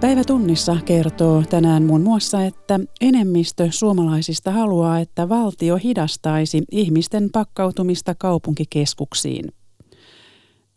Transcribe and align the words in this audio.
Päivä 0.00 0.24
tunnissa 0.24 0.76
kertoo 0.84 1.42
tänään 1.50 1.82
muun 1.82 2.00
muassa, 2.00 2.44
että 2.44 2.80
enemmistö 3.00 3.68
suomalaisista 3.70 4.50
haluaa, 4.50 4.98
että 4.98 5.28
valtio 5.28 5.76
hidastaisi 5.76 6.62
ihmisten 6.72 7.28
pakkautumista 7.32 8.14
kaupunkikeskuksiin. 8.14 9.44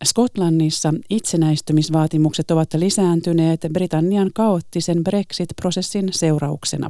Skotlannissa 0.03 0.93
itsenäistymisvaatimukset 1.09 2.51
ovat 2.51 2.73
lisääntyneet 2.73 3.67
Britannian 3.73 4.29
kaoottisen 4.35 5.03
Brexit-prosessin 5.03 6.07
seurauksena. 6.11 6.89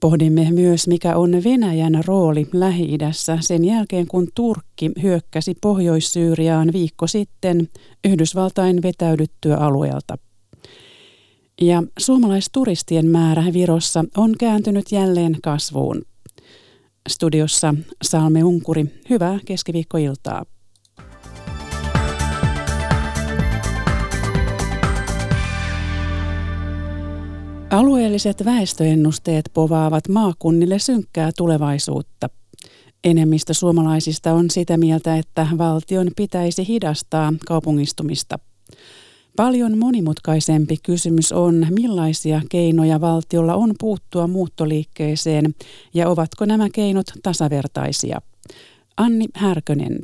Pohdimme 0.00 0.50
myös, 0.50 0.88
mikä 0.88 1.16
on 1.16 1.30
Venäjän 1.44 2.00
rooli 2.06 2.46
Lähi-idässä 2.52 3.38
sen 3.40 3.64
jälkeen, 3.64 4.06
kun 4.06 4.28
Turkki 4.34 4.90
hyökkäsi 5.02 5.54
Pohjois-Syyriaan 5.60 6.72
viikko 6.72 7.06
sitten 7.06 7.68
Yhdysvaltain 8.04 8.82
vetäydyttyä 8.82 9.56
alueelta. 9.56 10.18
Ja 11.60 11.82
suomalaisturistien 11.98 13.06
määrä 13.06 13.44
Virossa 13.52 14.04
on 14.16 14.34
kääntynyt 14.38 14.92
jälleen 14.92 15.36
kasvuun. 15.42 16.02
Studiossa 17.08 17.74
Salme 18.02 18.44
Unkuri, 18.44 18.84
hyvää 19.10 19.38
keskiviikkoiltaa. 19.46 20.44
Alueelliset 27.70 28.44
väestöennusteet 28.44 29.50
povaavat 29.54 30.08
maakunnille 30.08 30.78
synkkää 30.78 31.30
tulevaisuutta. 31.36 32.28
Enemmistö 33.04 33.54
suomalaisista 33.54 34.32
on 34.32 34.50
sitä 34.50 34.76
mieltä, 34.76 35.16
että 35.16 35.46
valtion 35.58 36.10
pitäisi 36.16 36.68
hidastaa 36.68 37.32
kaupungistumista. 37.46 38.38
Paljon 39.36 39.78
monimutkaisempi 39.78 40.76
kysymys 40.82 41.32
on, 41.32 41.66
millaisia 41.70 42.40
keinoja 42.50 43.00
valtiolla 43.00 43.54
on 43.54 43.74
puuttua 43.80 44.26
muuttoliikkeeseen 44.26 45.54
ja 45.94 46.08
ovatko 46.08 46.44
nämä 46.44 46.68
keinot 46.74 47.06
tasavertaisia. 47.22 48.20
Anni 48.96 49.26
Härkönen. 49.34 49.98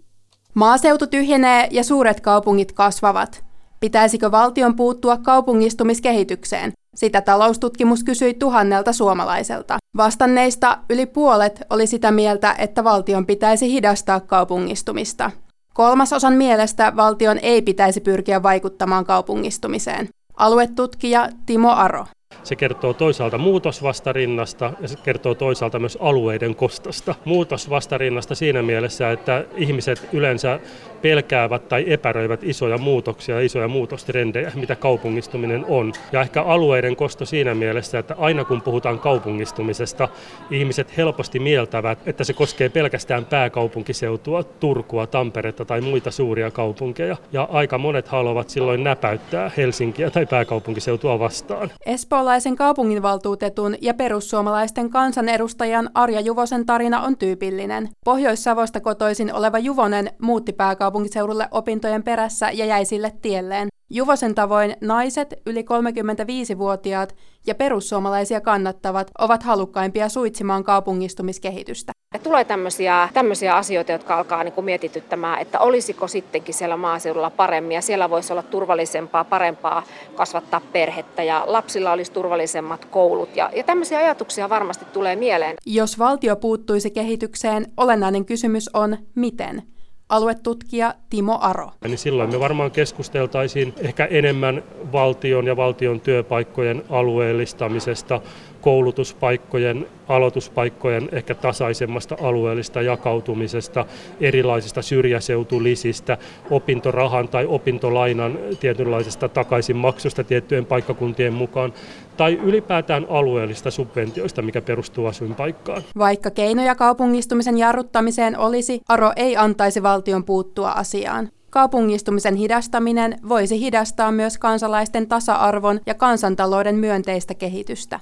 Maaseutu 0.55 1.07
tyhjenee 1.07 1.69
ja 1.71 1.85
suuret 1.85 2.21
kaupungit 2.21 2.73
kasvavat. 2.73 3.45
Pitäisikö 3.81 4.31
valtion 4.31 4.77
puuttua 4.77 5.17
kaupungistumiskehitykseen? 5.17 6.73
Sitä 6.97 7.21
taloustutkimus 7.21 8.05
kysyi 8.05 8.35
tuhannelta 8.35 8.93
suomalaiselta. 8.93 9.77
Vastanneista 9.97 10.79
yli 10.91 11.07
puolet 11.07 11.63
oli 11.71 11.87
sitä 11.87 12.11
mieltä, 12.11 12.55
että 12.59 12.85
valtion 12.85 13.27
pitäisi 13.27 13.73
hidastaa 13.73 14.21
kaupungistumista. 14.21 15.31
Kolmasosan 15.79 16.33
mielestä 16.33 16.93
valtion 16.97 17.39
ei 17.43 17.63
pitäisi 17.63 18.01
pyrkiä 18.01 18.43
vaikuttamaan 18.43 19.05
kaupungistumiseen. 19.05 20.09
Aluetutkija 20.37 21.29
Timo 21.47 21.71
Aro. 21.71 22.07
Se 22.49 22.57
kertoo 22.57 22.95
toisaalta 22.95 23.39
muutosvastarinnasta 23.39 24.73
ja 24.81 24.89
se 24.89 24.97
kertoo 25.03 25.35
toisaalta 25.35 25.79
myös 25.79 25.99
alueiden 26.01 26.55
kostosta. 26.55 27.15
Muutosvastarinnasta 27.25 28.35
siinä 28.35 28.63
mielessä, 28.63 29.11
että 29.11 29.45
ihmiset 29.57 30.09
yleensä 30.13 30.61
pelkäävät 31.03 31.69
tai 31.69 31.85
epäröivät 31.87 32.45
isoja 32.45 32.79
muutoksia, 32.79 33.41
isoja 33.41 33.69
muutostrendejä, 33.69 34.53
mitä 34.55 34.77
kaupungistuminen 34.77 35.65
on. 35.69 35.93
Ja 36.13 36.21
ehkä 36.21 36.43
alueiden 36.43 36.97
kosto 36.97 37.25
siinä 37.25 37.55
mielessä, 37.55 37.99
että 37.99 38.15
aina 38.19 38.45
kun 38.45 38.63
puhutaan 38.63 38.99
kaupungistumisesta, 38.99 40.09
ihmiset 40.51 40.97
helposti 40.97 41.39
mieltävät, 41.39 41.99
että 42.07 42.25
se 42.25 42.33
koskee 42.33 42.69
pelkästään 42.69 43.25
pääkaupunkiseutua, 43.25 44.43
Turkua, 44.43 45.07
Tamperetta 45.07 45.65
tai 45.65 45.81
muita 45.81 46.11
suuria 46.11 46.51
kaupunkeja. 46.51 47.17
Ja 47.33 47.49
aika 47.53 47.79
monet 47.79 48.09
haluavat 48.09 48.51
silloin 48.51 48.85
näpäyttää 48.85 49.51
Helsinkiä 49.57 50.11
tai 50.11 50.27
pääkaupunkiseutua 50.27 51.19
vastaan. 51.19 51.71
Espoolaisen 52.19 52.57
kaupunginvaltuutetun 52.57 53.77
ja 53.81 53.95
perussuomalaisten 53.95 54.91
kansanedustajan 54.91 55.91
Arja 55.95 56.21
Juvosen 56.21 56.67
tarina 56.67 57.01
on 57.01 57.19
tyypillinen. 57.19 57.89
Pohjois-Savosta 58.05 58.81
kotoisin 58.81 59.35
oleva 59.35 59.59
Juvonen 59.59 60.11
muutti 60.23 60.53
pääkaupunkiseudulle 60.53 61.49
opintojen 61.51 62.03
perässä 62.03 62.51
ja 62.51 62.65
jäi 62.65 62.85
sille 62.85 63.13
tielleen. 63.23 63.69
Juvosen 63.91 64.35
tavoin 64.35 64.77
naiset, 64.81 65.35
yli 65.47 65.63
35-vuotiaat 65.63 67.17
ja 67.47 67.55
perussuomalaisia 67.55 68.41
kannattavat 68.41 69.11
ovat 69.19 69.43
halukkaimpia 69.43 70.09
suitsimaan 70.09 70.65
kaupungistumiskehitystä. 70.65 71.93
Ja 72.15 72.21
tulee 72.21 72.45
tämmöisiä, 72.45 73.09
tämmöisiä 73.15 73.57
asioita, 73.57 73.93
jotka 73.93 74.17
alkaa 74.17 74.45
niin 74.45 74.53
kuin 74.53 74.65
mietityttämään, 74.65 75.41
että 75.41 75.59
olisiko 75.59 76.09
sittenkin 76.09 76.55
siellä 76.55 76.77
maaseudulla 76.77 77.31
paremmin 77.31 77.75
ja 77.75 77.83
siellä 77.83 78.11
voisi 78.11 78.33
olla 78.33 78.43
turvallisempaa, 78.43 79.25
parempaa 79.25 79.83
kasvattaa 80.15 80.61
perhettä 80.73 81.23
ja 81.23 81.45
lapsilla 81.47 81.93
olisi 81.93 82.13
turvallisemmat 82.13 82.85
koulut 82.85 83.37
ja, 83.37 83.51
ja 83.57 83.63
tämmöisiä 83.63 83.99
ajatuksia 83.99 84.49
varmasti 84.49 84.85
tulee 84.85 85.17
mieleen. 85.17 85.57
Jos 85.67 85.99
valtio 85.99 86.37
puuttuisi 86.37 86.91
kehitykseen, 86.91 87.67
olennainen 87.77 88.25
kysymys 88.25 88.71
on 88.75 88.97
miten– 89.15 89.63
aluetutkija 90.09 90.95
Timo 91.11 91.39
Aro. 91.41 91.71
Niin 91.85 91.99
silloin 91.99 92.31
me 92.31 92.41
varmaan 92.41 92.71
keskusteltaisiin 92.71 93.75
ehkä 93.79 94.05
enemmän 94.05 94.63
valtion 94.93 95.47
ja 95.47 95.57
valtion 95.57 96.01
työpaikkojen 96.01 96.85
alueellistamisesta, 96.91 98.21
koulutuspaikkojen, 98.61 99.87
aloituspaikkojen 100.09 101.09
ehkä 101.13 101.35
tasaisemmasta 101.35 102.17
alueellista 102.23 102.83
jakautumisesta, 102.83 103.87
erilaisista 104.21 104.83
syrjäseutulisistä, 104.83 106.19
opintorahan 106.51 107.29
tai 107.29 107.47
opintolainan 107.47 108.39
tietynlaisesta 108.61 109.29
takaisinmaksusta 109.29 110.25
tiettyjen 110.25 110.67
paikkakuntien 110.67 111.35
mukaan, 111.35 111.73
tai 112.17 112.39
ylipäätään 112.43 113.07
alueellista 113.11 113.71
subventioista, 113.71 114.43
mikä 114.43 114.61
perustuu 114.61 115.07
asuinpaikkaan. 115.07 115.83
Vaikka 115.99 116.31
keinoja 116.31 116.75
kaupungistumisen 116.75 117.59
jarruttamiseen 117.59 118.39
olisi, 118.39 118.81
Aro 118.89 119.13
ei 119.17 119.37
antaisi 119.37 119.83
valtion 119.83 120.25
puuttua 120.25 120.71
asiaan. 120.71 121.29
Kaupungistumisen 121.51 122.35
hidastaminen 122.35 123.19
voisi 123.29 123.61
hidastaa 123.61 124.13
myös 124.13 124.39
kansalaisten 124.39 125.07
tasa-arvon 125.07 125.81
ja 125.87 125.95
kansantalouden 125.95 126.75
myönteistä 126.75 127.35
kehitystä. 127.35 128.01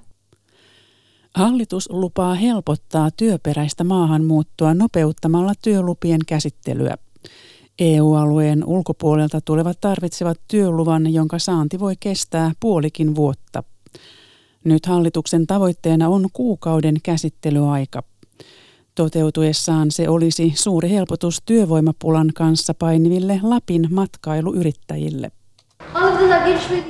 Hallitus 1.36 1.90
lupaa 1.90 2.34
helpottaa 2.34 3.10
työperäistä 3.10 3.84
maahanmuuttoa 3.84 4.74
nopeuttamalla 4.74 5.52
työlupien 5.62 6.20
käsittelyä. 6.26 6.96
EU-alueen 7.78 8.64
ulkopuolelta 8.64 9.40
tulevat 9.40 9.80
tarvitsevat 9.80 10.40
työluvan, 10.48 11.14
jonka 11.14 11.38
saanti 11.38 11.80
voi 11.80 11.94
kestää 12.00 12.52
puolikin 12.60 13.14
vuotta. 13.14 13.62
Nyt 14.64 14.86
hallituksen 14.86 15.46
tavoitteena 15.46 16.08
on 16.08 16.28
kuukauden 16.32 16.96
käsittelyaika. 17.02 18.02
Toteutuessaan 18.94 19.90
se 19.90 20.08
olisi 20.08 20.52
suuri 20.56 20.90
helpotus 20.90 21.42
työvoimapulan 21.46 22.30
kanssa 22.34 22.74
painiville 22.74 23.40
Lapin 23.42 23.88
matkailuyrittäjille. 23.90 25.30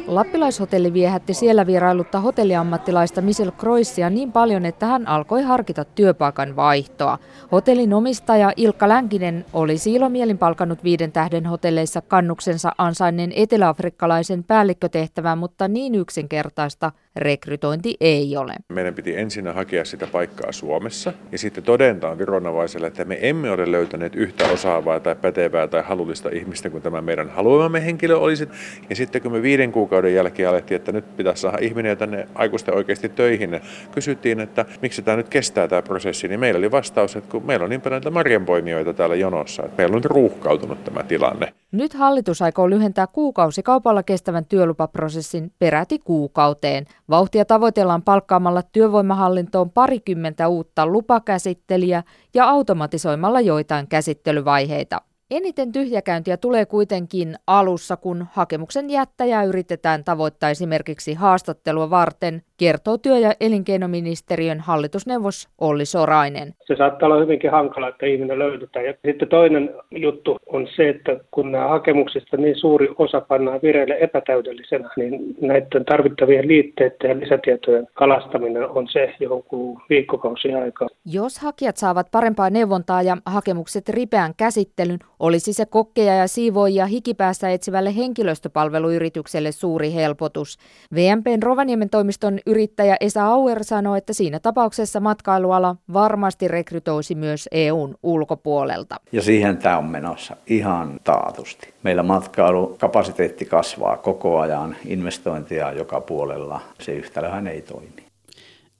Lappilaishotelli 0.06 0.92
viehätti 0.92 1.34
siellä 1.34 1.66
vierailutta 1.66 2.20
hotelliammattilaista 2.20 3.20
Michel 3.20 3.50
Kroissia 3.50 4.10
niin 4.10 4.32
paljon, 4.32 4.64
että 4.64 4.86
hän 4.86 5.08
alkoi 5.08 5.42
harkita 5.42 5.84
työpaikan 5.84 6.56
vaihtoa. 6.56 7.18
Hotellin 7.52 7.94
omistaja 7.94 8.52
Ilkka 8.56 8.88
Länkinen 8.88 9.44
olisi 9.52 9.92
ilomielin 9.92 10.38
palkannut 10.38 10.84
viiden 10.84 11.12
tähden 11.12 11.46
hotelleissa 11.46 12.00
kannuksensa 12.00 12.72
ansainneen 12.78 13.32
eteläafrikkalaisen 13.36 14.44
päällikkötehtävään, 14.44 15.38
mutta 15.38 15.68
niin 15.68 15.94
yksinkertaista– 15.94 16.92
rekrytointi 17.16 17.96
ei 18.00 18.36
ole. 18.36 18.54
Meidän 18.68 18.94
piti 18.94 19.16
ensin 19.16 19.54
hakea 19.54 19.84
sitä 19.84 20.06
paikkaa 20.06 20.52
Suomessa 20.52 21.12
ja 21.32 21.38
sitten 21.38 21.64
todentaan 21.64 22.18
vironavaiselle, 22.18 22.86
että 22.86 23.04
me 23.04 23.18
emme 23.20 23.50
ole 23.50 23.72
löytäneet 23.72 24.14
yhtä 24.14 24.44
osaavaa 24.48 25.00
tai 25.00 25.16
pätevää 25.16 25.66
tai 25.68 25.82
halullista 25.82 26.28
ihmistä 26.28 26.70
kuin 26.70 26.82
tämä 26.82 27.00
meidän 27.00 27.30
haluamamme 27.30 27.84
henkilö 27.84 28.16
olisi. 28.16 28.48
Ja 28.90 28.96
sitten 28.96 29.22
kun 29.22 29.32
me 29.32 29.42
viiden 29.42 29.72
kuukauden 29.72 30.14
jälkeen 30.14 30.48
alettiin, 30.48 30.76
että 30.76 30.92
nyt 30.92 31.16
pitäisi 31.16 31.40
saada 31.42 31.58
ihminen 31.60 31.98
tänne 31.98 32.28
aikuisten 32.34 32.74
oikeasti 32.74 33.08
töihin, 33.08 33.50
niin 33.50 33.62
kysyttiin, 33.92 34.40
että 34.40 34.64
miksi 34.82 35.02
tämä 35.02 35.16
nyt 35.16 35.28
kestää 35.28 35.68
tämä 35.68 35.82
prosessi, 35.82 36.28
niin 36.28 36.40
meillä 36.40 36.58
oli 36.58 36.70
vastaus, 36.70 37.16
että 37.16 37.30
kun 37.30 37.46
meillä 37.46 37.64
on 37.64 37.70
niin 37.70 37.80
paljon 37.80 38.12
marjanpoimijoita 38.12 38.94
täällä 38.94 39.14
jonossa, 39.14 39.62
että 39.62 39.76
meillä 39.78 39.92
on 39.92 39.96
nyt 39.96 40.04
ruuhkautunut 40.04 40.84
tämä 40.84 41.02
tilanne. 41.02 41.52
Nyt 41.72 41.94
hallitus 41.94 42.42
aikoo 42.42 42.70
lyhentää 42.70 43.06
kuukausikaupalla 43.06 44.02
kestävän 44.02 44.44
työlupaprosessin 44.44 45.52
peräti 45.58 45.98
kuukauteen. 45.98 46.84
Vauhtia 47.10 47.44
tavoitellaan 47.44 48.02
palkkaamalla 48.02 48.62
työvoimahallintoon 48.72 49.70
parikymmentä 49.70 50.48
uutta 50.48 50.86
lupakäsittelijää 50.86 52.02
ja 52.34 52.48
automatisoimalla 52.48 53.40
joitain 53.40 53.86
käsittelyvaiheita. 53.88 55.00
Eniten 55.30 55.72
tyhjäkäyntiä 55.72 56.36
tulee 56.36 56.66
kuitenkin 56.66 57.36
alussa, 57.46 57.96
kun 57.96 58.26
hakemuksen 58.32 58.90
jättäjää 58.90 59.44
yritetään 59.44 60.04
tavoittaa 60.04 60.50
esimerkiksi 60.50 61.14
haastattelua 61.14 61.90
varten, 61.90 62.42
kertoo 62.56 62.98
työ- 62.98 63.18
ja 63.18 63.32
elinkeinoministeriön 63.40 64.60
hallitusneuvos 64.60 65.48
Olli 65.60 65.84
Sorainen. 65.84 66.54
Se 66.66 66.76
saattaa 66.76 67.06
olla 67.06 67.20
hyvinkin 67.20 67.50
hankala, 67.50 67.88
että 67.88 68.06
ihminen 68.06 68.38
löydetään. 68.38 68.84
Ja 68.84 68.94
sitten 69.04 69.28
toinen 69.28 69.74
juttu 69.90 70.36
on 70.46 70.68
se, 70.76 70.88
että 70.88 71.16
kun 71.30 71.52
nämä 71.52 71.68
hakemuksista 71.68 72.36
niin 72.36 72.58
suuri 72.58 72.88
osa 72.98 73.20
pannaan 73.20 73.60
vireille 73.62 73.96
epätäydellisenä, 74.00 74.90
niin 74.96 75.36
näiden 75.40 75.84
tarvittavien 75.84 76.48
liitteiden 76.48 77.10
ja 77.10 77.20
lisätietojen 77.20 77.86
kalastaminen 77.94 78.68
on 78.68 78.88
se, 78.92 79.14
johon 79.20 79.42
kuluu 79.42 79.80
viikkokausia 79.90 80.58
aikaa. 80.58 80.88
Jos 81.04 81.38
hakijat 81.38 81.76
saavat 81.76 82.10
parempaa 82.10 82.50
neuvontaa 82.50 83.02
ja 83.02 83.16
hakemukset 83.26 83.88
ripeän 83.88 84.32
käsittelyn, 84.36 84.98
olisi 85.20 85.52
se 85.52 85.66
kokkeja 85.66 86.14
ja 86.14 86.28
siivoojia 86.28 86.86
hikipäässä 86.86 87.50
etsivälle 87.50 87.96
henkilöstöpalveluyritykselle 87.96 89.52
suuri 89.52 89.94
helpotus. 89.94 90.58
VMPn 90.94 91.42
Rovaniemen 91.42 91.90
toimiston 91.90 92.38
yrittäjä 92.46 92.96
Esa 93.00 93.26
Auer 93.26 93.64
sanoi, 93.64 93.98
että 93.98 94.12
siinä 94.12 94.40
tapauksessa 94.40 95.00
matkailuala 95.00 95.76
varmasti 95.92 96.48
rekrytoisi 96.48 97.14
myös 97.14 97.48
EUn 97.52 97.94
ulkopuolelta. 98.02 98.96
Ja 99.12 99.22
siihen 99.22 99.56
tämä 99.56 99.78
on 99.78 99.84
menossa 99.84 100.36
ihan 100.46 101.00
taatusti. 101.04 101.74
Meillä 101.82 102.02
matkailukapasiteetti 102.02 103.44
kasvaa 103.44 103.96
koko 103.96 104.38
ajan, 104.38 104.76
investointia 104.86 105.72
joka 105.72 106.00
puolella. 106.00 106.60
Se 106.80 106.92
yhtälöhän 106.92 107.46
ei 107.46 107.62
toimi. 107.62 108.06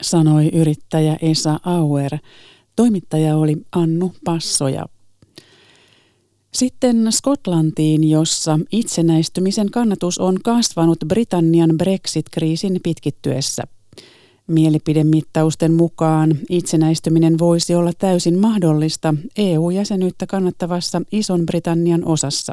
Sanoi 0.03 0.49
yrittäjä 0.53 1.17
Esa 1.23 1.59
Auer. 1.65 2.13
Toimittaja 2.77 3.37
oli 3.37 3.57
Annu 3.77 4.13
Passoja. 4.25 4.85
Sitten 6.52 7.06
Skotlantiin, 7.10 8.10
jossa 8.10 8.58
itsenäistymisen 8.72 9.70
kannatus 9.70 10.19
on 10.19 10.37
kasvanut 10.44 10.98
Britannian 11.08 11.70
Brexit-kriisin 11.78 12.81
pitkittyessä. 12.82 13.62
Mielipidemittausten 14.46 15.72
mukaan 15.72 16.38
itsenäistyminen 16.50 17.38
voisi 17.38 17.75
olla 17.75 17.93
täysin 17.98 18.38
mahdollista 18.38 19.14
EU-jäsenyyttä 19.37 20.26
kannattavassa 20.26 21.02
Ison-Britannian 21.12 22.04
osassa. 22.04 22.52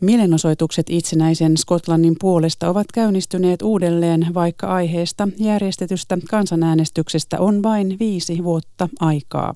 Mielenosoitukset 0.00 0.86
itsenäisen 0.90 1.56
Skotlannin 1.56 2.16
puolesta 2.20 2.68
ovat 2.68 2.86
käynnistyneet 2.94 3.62
uudelleen, 3.62 4.26
vaikka 4.34 4.66
aiheesta 4.66 5.28
järjestetystä 5.38 6.18
kansanäänestyksestä 6.30 7.40
on 7.40 7.62
vain 7.62 7.96
viisi 7.98 8.44
vuotta 8.44 8.88
aikaa. 9.00 9.54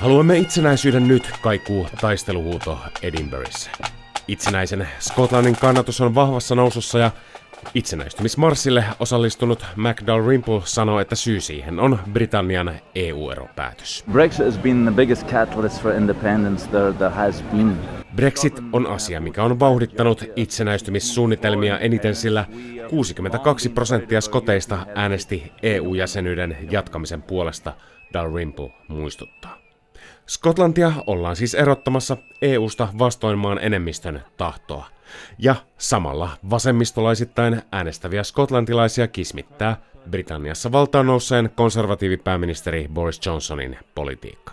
Haluamme 0.00 0.38
itsenäisyyden 0.38 1.08
nyt, 1.08 1.30
kaikuu 1.40 1.86
taisteluhuuto 2.00 2.78
Edinburghissa. 3.02 3.70
Itsenäisen 4.28 4.88
Skotlannin 4.98 5.56
kannatus 5.56 6.00
on 6.00 6.14
vahvassa 6.14 6.54
nousussa 6.54 6.98
ja 6.98 7.10
itsenäistymismarssille 7.74 8.84
osallistunut 8.98 9.66
MacDowell 9.76 10.28
Rimple 10.28 10.60
sanoi, 10.64 11.02
että 11.02 11.16
syy 11.16 11.40
siihen 11.40 11.80
on 11.80 11.98
Britannian 12.12 12.74
EU-eropäätös. 12.94 14.04
Brexit 14.12 14.46
has 14.46 14.58
been 14.58 14.82
the 14.82 14.94
biggest 14.94 15.26
catalyst 15.26 15.82
for 15.82 15.92
independence 15.92 16.70
there, 16.70 16.92
there 16.92 17.10
has 17.10 17.42
been. 17.42 17.76
Brexit 18.16 18.60
on 18.72 18.86
asia, 18.86 19.20
mikä 19.20 19.44
on 19.44 19.60
vauhdittanut 19.60 20.24
itsenäistymissuunnitelmia 20.36 21.78
eniten, 21.78 22.14
sillä 22.14 22.44
62 22.90 23.68
prosenttia 23.68 24.20
skoteista 24.20 24.86
äänesti 24.94 25.52
EU-jäsenyyden 25.62 26.56
jatkamisen 26.70 27.22
puolesta, 27.22 27.72
Dalrymple 28.12 28.70
muistuttaa. 28.88 29.69
Skotlantia 30.30 30.92
ollaan 31.06 31.36
siis 31.36 31.54
erottamassa 31.54 32.16
EUsta 32.42 32.88
vastoin 32.98 33.38
maan 33.38 33.58
enemmistön 33.62 34.22
tahtoa. 34.36 34.86
Ja 35.38 35.54
samalla 35.78 36.30
vasemmistolaisittain 36.50 37.62
äänestäviä 37.72 38.22
skotlantilaisia 38.22 39.08
kismittää 39.08 39.76
Britanniassa 40.10 40.72
valtaan 40.72 41.06
nousseen 41.06 41.50
konservatiivipääministeri 41.54 42.88
Boris 42.94 43.26
Johnsonin 43.26 43.76
politiikka. 43.94 44.52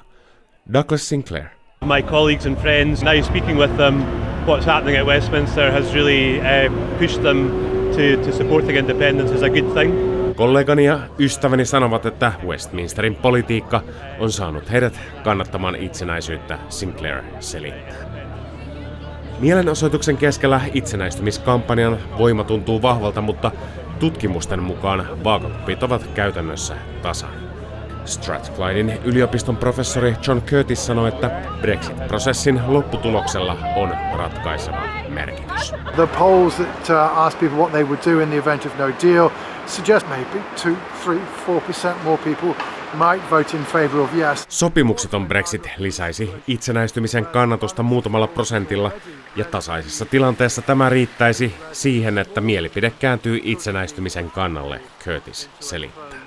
Douglas 0.74 1.10
Sinclair. 1.10 1.46
My 1.86 2.02
colleagues 2.02 2.46
and 2.46 2.58
friends, 2.58 3.04
now 3.04 3.24
speaking 3.24 3.60
with 3.60 3.78
them, 3.78 4.04
what's 4.46 4.66
happening 4.66 4.98
at 5.00 5.08
Westminster 5.08 5.72
has 5.72 5.94
really 5.94 6.40
uh, 6.40 6.74
pushed 7.00 7.22
them 7.22 7.50
to, 7.96 8.26
to 8.26 8.38
supporting 8.38 8.78
independence 8.78 9.36
is 9.36 9.44
a 9.44 9.50
good 9.50 9.74
thing. 9.74 10.17
Kollegani 10.38 10.86
ja 10.86 11.00
ystäväni 11.20 11.66
sanovat, 11.66 12.06
että 12.06 12.32
Westminsterin 12.48 13.16
politiikka 13.16 13.82
on 14.20 14.32
saanut 14.32 14.72
heidät 14.72 15.00
kannattamaan 15.24 15.76
itsenäisyyttä, 15.76 16.60
Sinclair 16.70 17.24
selittää. 17.40 17.96
Mielenosoituksen 19.40 20.18
keskellä 20.18 20.62
itsenäistymiskampanjan 20.74 21.98
voima 22.18 22.44
tuntuu 22.44 22.82
vahvalta, 22.82 23.22
mutta 23.22 23.52
tutkimusten 24.00 24.64
mukaan 24.64 25.24
vaakakupit 25.24 25.84
ovat 25.84 26.08
käytännössä 26.14 26.76
tasan. 27.02 27.34
Strathclyden 28.06 29.00
yliopiston 29.04 29.58
professori 29.58 30.16
John 30.28 30.42
Curtis 30.42 30.86
sanoi, 30.86 31.08
että 31.08 31.42
Brexit-prosessin 31.62 32.62
lopputuloksella 32.68 33.58
on 33.76 33.94
ratkaiseva 34.18 34.82
merkitys. 35.10 35.74
The 35.96 36.08
polls 36.08 36.56
that 36.56 36.90
uh, 36.90 37.18
ask 37.18 37.40
people 37.40 37.58
what 37.58 37.72
they 37.72 37.84
would 37.84 38.00
do 38.06 38.20
in 38.20 38.30
the 38.30 38.38
event 38.38 38.66
of 38.66 38.78
no 38.78 38.88
deal 39.04 39.30
suggest 39.68 40.08
maybe 40.08 40.40
2, 40.56 40.70
3, 41.06 41.22
4% 41.48 42.04
more 42.04 42.18
people 42.18 42.56
might 42.94 43.30
vote 43.30 43.58
in 43.58 43.64
favor 43.64 44.00
of 44.02 44.14
yes. 44.16 44.46
Sopimukseton 44.50 45.28
Brexit 45.28 45.70
lisäisi 45.78 46.32
itsenäistymisen 46.48 47.26
kannatusta 47.26 47.84
muutamalla 47.84 48.28
prosentilla, 48.28 48.92
ja 49.36 49.46
tasaisessa 49.46 50.06
tilanteessa 50.06 50.62
tämä 50.62 50.90
riittäisi 50.90 51.56
siihen, 51.72 52.18
että 52.18 52.42
mielipide 52.42 52.90
kääntyy 53.00 53.40
itsenäistymisen 53.44 54.32
kannalle, 54.32 54.82
Curtis 55.04 55.50
selittää. 55.60 56.20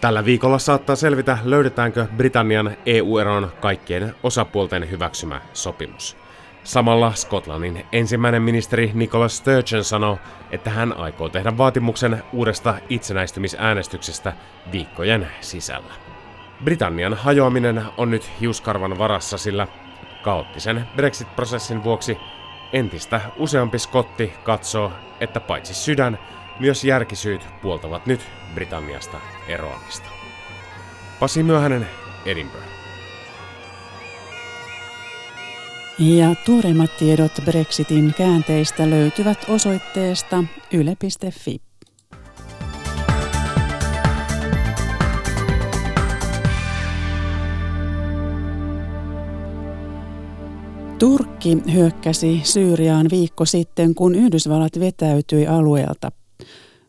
Tällä 0.00 0.24
viikolla 0.24 0.58
saattaa 0.58 0.96
selvitä, 0.96 1.38
löydetäänkö 1.44 2.06
Britannian 2.16 2.76
EU-eron 2.86 3.52
kaikkien 3.60 4.14
osapuolten 4.22 4.90
hyväksymä 4.90 5.40
sopimus. 5.52 6.16
Samalla 6.66 7.12
Skotlannin 7.14 7.86
ensimmäinen 7.92 8.42
ministeri 8.42 8.90
Nicola 8.94 9.28
Sturgeon 9.28 9.84
sanoi, 9.84 10.16
että 10.50 10.70
hän 10.70 10.92
aikoo 10.92 11.28
tehdä 11.28 11.58
vaatimuksen 11.58 12.22
uudesta 12.32 12.74
itsenäistymisäänestyksestä 12.88 14.32
viikkojen 14.72 15.28
sisällä. 15.40 15.92
Britannian 16.64 17.14
hajoaminen 17.14 17.82
on 17.96 18.10
nyt 18.10 18.30
hiuskarvan 18.40 18.98
varassa, 18.98 19.38
sillä 19.38 19.66
kaoottisen 20.22 20.88
Brexit-prosessin 20.96 21.84
vuoksi 21.84 22.18
entistä 22.72 23.20
useampi 23.36 23.78
skotti 23.78 24.32
katsoo, 24.44 24.92
että 25.20 25.40
paitsi 25.40 25.74
sydän, 25.74 26.18
myös 26.60 26.84
järkisyyt 26.84 27.46
puoltavat 27.62 28.06
nyt 28.06 28.20
Britanniasta 28.54 29.20
eroamista. 29.48 30.08
Pasi 31.20 31.42
Myöhänen, 31.42 31.88
Edinburgh. 32.24 32.75
Ja 35.98 36.34
tuoreimmat 36.46 36.96
tiedot 36.96 37.32
Brexitin 37.44 38.14
käänteistä 38.16 38.90
löytyvät 38.90 39.38
osoitteesta 39.48 40.44
yle.fi. 40.72 41.60
Turkki 50.98 51.58
hyökkäsi 51.72 52.40
Syyriaan 52.44 53.06
viikko 53.10 53.44
sitten, 53.44 53.94
kun 53.94 54.14
Yhdysvallat 54.14 54.80
vetäytyi 54.80 55.46
alueelta. 55.46 56.12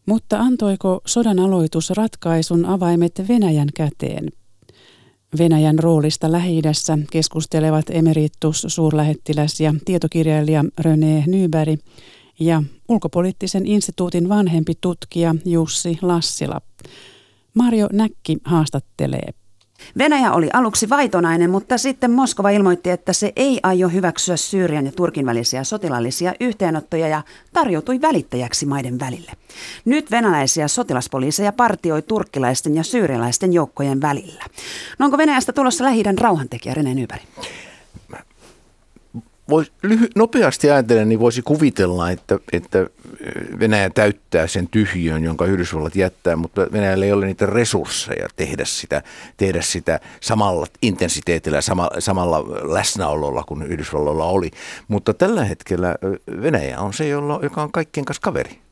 Mutta 0.05 0.39
antoiko 0.39 1.01
sodan 1.05 1.39
aloitus 1.39 1.89
ratkaisun 1.89 2.65
avaimet 2.65 3.21
Venäjän 3.29 3.69
käteen? 3.75 4.27
Venäjän 5.37 5.79
roolista 5.79 6.31
lähi 6.31 6.61
keskustelevat 7.11 7.85
emeritus 7.89 8.65
suurlähettiläs 8.67 9.59
ja 9.59 9.73
tietokirjailija 9.85 10.63
René 10.81 11.23
Nyberg 11.27 11.79
ja 12.39 12.63
ulkopoliittisen 12.89 13.65
instituutin 13.65 14.29
vanhempi 14.29 14.73
tutkija 14.81 15.35
Jussi 15.45 15.97
Lassila. 16.01 16.61
Mario 17.53 17.89
Näkki 17.91 18.37
haastattelee. 18.43 19.33
Venäjä 19.97 20.31
oli 20.31 20.49
aluksi 20.53 20.89
vaitonainen, 20.89 21.49
mutta 21.49 21.77
sitten 21.77 22.11
Moskova 22.11 22.49
ilmoitti, 22.49 22.89
että 22.89 23.13
se 23.13 23.33
ei 23.35 23.59
aio 23.63 23.89
hyväksyä 23.89 24.37
Syyrian 24.37 24.85
ja 24.85 24.91
Turkin 24.91 25.25
välisiä 25.25 25.63
sotilaallisia 25.63 26.33
yhteenottoja 26.39 27.07
ja 27.07 27.21
tarjoutui 27.53 28.01
välittäjäksi 28.01 28.65
maiden 28.65 28.99
välille. 28.99 29.31
Nyt 29.85 30.11
venäläisiä 30.11 30.67
sotilaspoliiseja 30.67 31.51
partioi 31.51 32.01
turkkilaisten 32.01 32.75
ja 32.75 32.83
syyrialaisten 32.83 33.53
joukkojen 33.53 34.01
välillä. 34.01 34.43
No 34.99 35.05
onko 35.05 35.17
Venäjästä 35.17 35.53
tulossa 35.53 35.83
lähi 35.83 36.03
rauhantekijä 36.21 36.73
René 36.73 36.93
Nyberg? 36.95 37.23
Voi, 39.49 39.65
lyhy, 39.83 40.07
nopeasti 40.15 40.69
ajatellen, 40.69 41.09
niin 41.09 41.19
voisi 41.19 41.41
kuvitella, 41.41 42.11
että, 42.11 42.39
että 42.51 42.87
Venäjä 43.59 43.89
täyttää 43.89 44.47
sen 44.47 44.67
tyhjön, 44.67 45.23
jonka 45.23 45.45
Yhdysvallat 45.45 45.95
jättää, 45.95 46.35
mutta 46.35 46.67
Venäjällä 46.71 47.05
ei 47.05 47.11
ole 47.11 47.25
niitä 47.25 47.45
resursseja 47.45 48.27
tehdä 48.35 48.65
sitä, 48.65 49.03
tehdä 49.37 49.61
sitä 49.61 49.99
samalla 50.21 50.67
intensiteetillä, 50.81 51.61
sama, 51.61 51.89
samalla 51.99 52.43
läsnäololla 52.73 53.43
kuin 53.43 53.61
Yhdysvalloilla 53.61 54.25
oli. 54.25 54.51
Mutta 54.87 55.13
tällä 55.13 55.45
hetkellä 55.45 55.95
Venäjä 56.41 56.79
on 56.79 56.93
se, 56.93 57.07
jolla, 57.07 57.39
joka 57.43 57.63
on 57.63 57.71
kaikkien 57.71 58.05
kanssa 58.05 58.21
kaveri. 58.21 58.66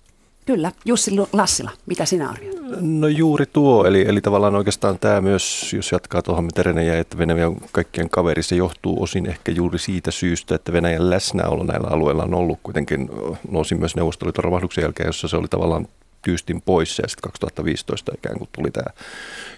Kyllä. 0.46 0.72
Jussi 0.86 1.12
Lassila, 1.34 1.72
mitä 1.86 2.06
sinä 2.06 2.30
arvioit? 2.30 2.58
No 2.82 3.08
juuri 3.08 3.46
tuo, 3.46 3.86
eli, 3.86 4.06
eli 4.08 4.22
tavallaan 4.22 4.56
oikeastaan 4.56 5.00
tämä 5.00 5.22
myös, 5.22 5.74
jos 5.74 5.92
jatkaa 5.92 6.22
tuohon 6.22 6.46
mitä 6.46 6.64
Rene 6.64 6.84
jäi, 6.84 7.00
että 7.00 7.18
Venäjä 7.18 7.48
on 7.48 7.58
kaikkien 7.72 8.10
kaveri, 8.10 8.44
se 8.44 8.56
johtuu 8.56 9.04
osin 9.04 9.26
ehkä 9.26 9.52
juuri 9.52 9.80
siitä 9.80 10.12
syystä, 10.12 10.56
että 10.56 10.74
Venäjän 10.74 11.10
läsnäolo 11.10 11.64
näillä 11.64 11.88
alueilla 11.88 12.24
on 12.24 12.34
ollut 12.34 12.60
kuitenkin, 12.64 13.10
nousi 13.52 13.76
myös 13.76 13.96
Neuvostoliiton 13.96 14.44
romahduksen 14.44 14.82
jälkeen, 14.82 15.08
jossa 15.08 15.28
se 15.28 15.38
oli 15.38 15.48
tavallaan 15.48 15.88
tyystin 16.26 16.62
pois 16.62 17.00
ja 17.00 17.08
sitten 17.08 17.32
2015 17.32 18.12
ikään 18.18 18.38
kuin 18.38 18.50
tuli 18.56 18.72
tämä 18.72 18.94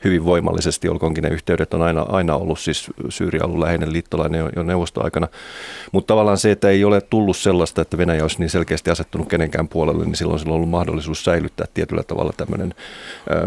hyvin 0.04 0.26
voimallisesti, 0.26 0.90
olkoonkin 0.90 1.24
ne 1.24 1.30
yhteydet 1.30 1.74
on 1.74 1.82
aina, 1.82 2.02
aina 2.02 2.36
ollut, 2.36 2.60
siis 2.60 2.92
Syyria 3.10 3.46
ollut 3.46 3.60
läheinen 3.60 3.94
liittolainen 3.94 4.40
jo, 4.40 4.50
jo 4.56 4.64
neuvostoaikana, 4.64 5.28
mutta 5.92 6.08
tavallaan 6.08 6.38
se, 6.38 6.52
että 6.52 6.70
ei 6.70 6.84
ole 6.84 7.02
tullut 7.02 7.38
sellaista, 7.38 7.82
että 7.82 7.98
Venäjä 7.98 8.24
olisi 8.24 8.40
niin 8.40 8.50
selkeästi 8.50 8.90
asettunut 8.90 9.30
kenenkään 9.30 9.68
puolelle, 9.68 10.06
niin 10.06 10.16
silloin 10.16 10.40
sillä 10.40 10.52
on 10.52 10.56
ollut 10.56 10.70
mahdollisuus 10.70 11.24
säilyttää 11.24 11.68
tietyllä 11.74 12.04
tavalla 12.04 12.34
tämmöinen, 12.38 12.74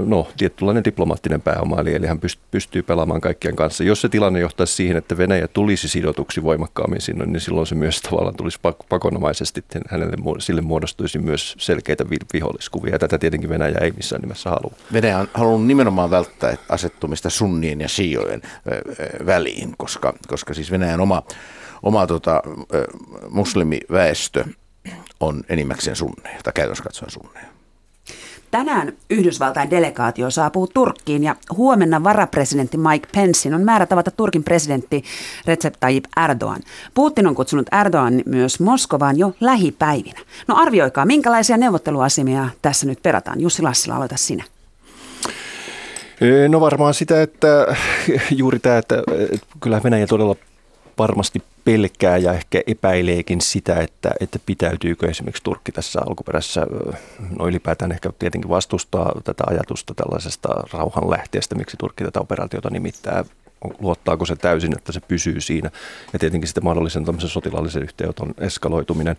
no, 0.06 0.28
tietynlainen 0.36 0.84
diplomaattinen 0.84 1.40
pääoma, 1.40 1.80
eli, 1.80 1.94
eli 1.94 2.06
hän 2.06 2.20
pystyy 2.50 2.82
pelaamaan 2.82 3.20
kaikkien 3.20 3.56
kanssa. 3.56 3.84
Jos 3.84 4.00
se 4.00 4.08
tilanne 4.08 4.40
johtaisi 4.40 4.74
siihen, 4.74 4.96
että 4.96 5.18
Venäjä 5.18 5.48
tulisi 5.48 5.88
sidotuksi 5.88 6.42
voimakkaammin 6.42 7.00
sinne, 7.00 7.26
niin 7.26 7.40
silloin 7.40 7.66
se 7.66 7.74
myös 7.74 8.02
tavallaan 8.02 8.36
tulisi 8.36 8.58
pakonomaisesti, 8.88 9.64
hänelle, 9.88 10.16
sille 10.38 10.60
muodostuisi 10.60 11.18
myös 11.18 11.54
selkeitä 11.58 12.04
viholliskuvia. 12.32 12.98
Tätä 13.10 13.20
tietenkin 13.20 13.50
Venäjä 13.50 13.78
ei 13.80 13.90
missään 13.90 14.22
nimessä 14.22 14.50
halua. 14.50 14.72
Venäjä 14.92 15.18
on 15.18 15.28
halunnut 15.34 15.66
nimenomaan 15.66 16.10
välttää 16.10 16.56
asettumista 16.68 17.30
sunnien 17.30 17.80
ja 17.80 17.88
siojen 17.88 18.42
väliin, 19.26 19.74
koska, 19.76 20.14
koska 20.26 20.54
siis 20.54 20.70
Venäjän 20.70 21.00
oma, 21.00 21.22
oma 21.82 22.06
tota, 22.06 22.42
muslimiväestö 23.28 24.44
on 25.20 25.42
enimmäkseen 25.48 25.96
sunneja, 25.96 26.40
tai 26.42 26.52
käytännössä 26.52 26.84
katsoen 26.84 27.10
sunneja. 27.10 27.46
Tänään 28.50 28.92
Yhdysvaltain 29.10 29.70
delegaatio 29.70 30.30
saapuu 30.30 30.66
Turkkiin 30.66 31.24
ja 31.24 31.36
huomenna 31.56 32.04
varapresidentti 32.04 32.76
Mike 32.76 33.08
Pencein 33.14 33.54
on 33.54 33.64
määrä 33.64 33.86
tavata 33.86 34.10
Turkin 34.10 34.44
presidentti 34.44 35.04
Recep 35.46 35.74
Tayyip 35.80 36.04
Erdogan. 36.24 36.62
Putin 36.94 37.26
on 37.26 37.34
kutsunut 37.34 37.66
Erdogan 37.80 38.22
myös 38.26 38.60
Moskovaan 38.60 39.18
jo 39.18 39.32
lähipäivinä. 39.40 40.20
No 40.48 40.56
arvioikaa, 40.56 41.06
minkälaisia 41.06 41.56
neuvotteluasemia 41.56 42.48
tässä 42.62 42.86
nyt 42.86 43.02
perataan. 43.02 43.40
Jussi 43.40 43.62
Lassila, 43.62 43.96
aloita 43.96 44.16
sinä. 44.16 44.44
No 46.48 46.60
varmaan 46.60 46.94
sitä, 46.94 47.22
että 47.22 47.76
juuri 48.30 48.58
tämä, 48.58 48.78
että 48.78 49.02
kyllä 49.60 49.80
Venäjä 49.84 50.06
todella 50.06 50.36
varmasti 51.00 51.42
pelkää 51.64 52.16
ja 52.16 52.32
ehkä 52.32 52.62
epäileekin 52.66 53.40
sitä, 53.40 53.80
että, 53.80 54.10
että 54.20 54.38
pitäytyykö 54.46 55.10
esimerkiksi 55.10 55.42
Turkki 55.42 55.72
tässä 55.72 56.00
alkuperäisessä, 56.06 56.66
no 57.38 57.48
ylipäätään 57.48 57.92
ehkä 57.92 58.12
tietenkin 58.18 58.50
vastustaa 58.50 59.12
tätä 59.24 59.44
ajatusta 59.46 59.94
tällaisesta 59.94 60.48
rauhan 60.72 61.10
lähteestä, 61.10 61.54
miksi 61.54 61.76
Turkki 61.76 62.04
tätä 62.04 62.20
operaatiota 62.20 62.70
nimittää, 62.70 63.24
luottaako 63.78 64.26
se 64.26 64.36
täysin, 64.36 64.78
että 64.78 64.92
se 64.92 65.00
pysyy 65.00 65.40
siinä, 65.40 65.70
ja 66.12 66.18
tietenkin 66.18 66.48
sitten 66.48 66.64
mahdollisen 66.64 67.04
sotilaallisen 67.18 67.82
yhteenoton 67.82 68.34
eskaloituminen. 68.38 69.16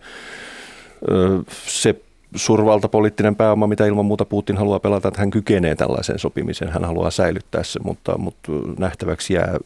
Se 1.68 1.96
suurvaltapoliittinen 2.36 3.36
pääoma, 3.36 3.68
mitä 3.68 3.86
ilman 3.86 4.06
muuta 4.06 4.26
Putin 4.26 4.58
haluaa 4.58 4.80
pelata, 4.80 5.08
että 5.08 5.20
hän 5.20 5.32
kykenee 5.32 5.76
tällaiseen 5.76 6.20
sopimiseen, 6.20 6.72
hän 6.72 6.86
haluaa 6.86 7.12
säilyttää 7.12 7.64
se, 7.64 7.80
mutta, 7.84 8.18
mutta 8.18 8.52
nähtäväksi 8.80 9.34
jää, 9.34 9.58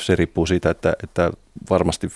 se 0.00 0.16
riippuu 0.16 0.46
siitä, 0.46 0.70
että, 0.70 0.92
että 1.02 1.30
varmasti 1.70 2.08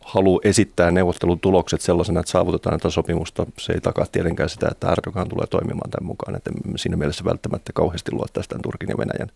halu 0.00 0.40
esittää 0.44 0.90
neuvottelun 0.90 1.40
tulokset 1.40 1.80
sellaisena, 1.80 2.20
että 2.20 2.32
saavutetaan 2.32 2.78
tätä 2.78 2.90
sopimusta. 2.90 3.46
Se 3.58 3.72
ei 3.72 3.80
takaa 3.80 4.06
tietenkään 4.12 4.48
sitä, 4.48 4.68
että 4.70 4.92
Erdogan 4.92 5.28
tulee 5.28 5.46
toimimaan 5.46 5.90
tämän 5.90 6.06
mukaan. 6.06 6.36
Että 6.36 6.50
siinä 6.76 6.96
mielessä 6.96 7.24
välttämättä 7.24 7.72
kauheasti 7.72 8.12
luottaa 8.12 8.42
sitä 8.42 8.58
Turkin 8.62 8.88
ja 8.88 8.98
Venäjän 8.98 9.30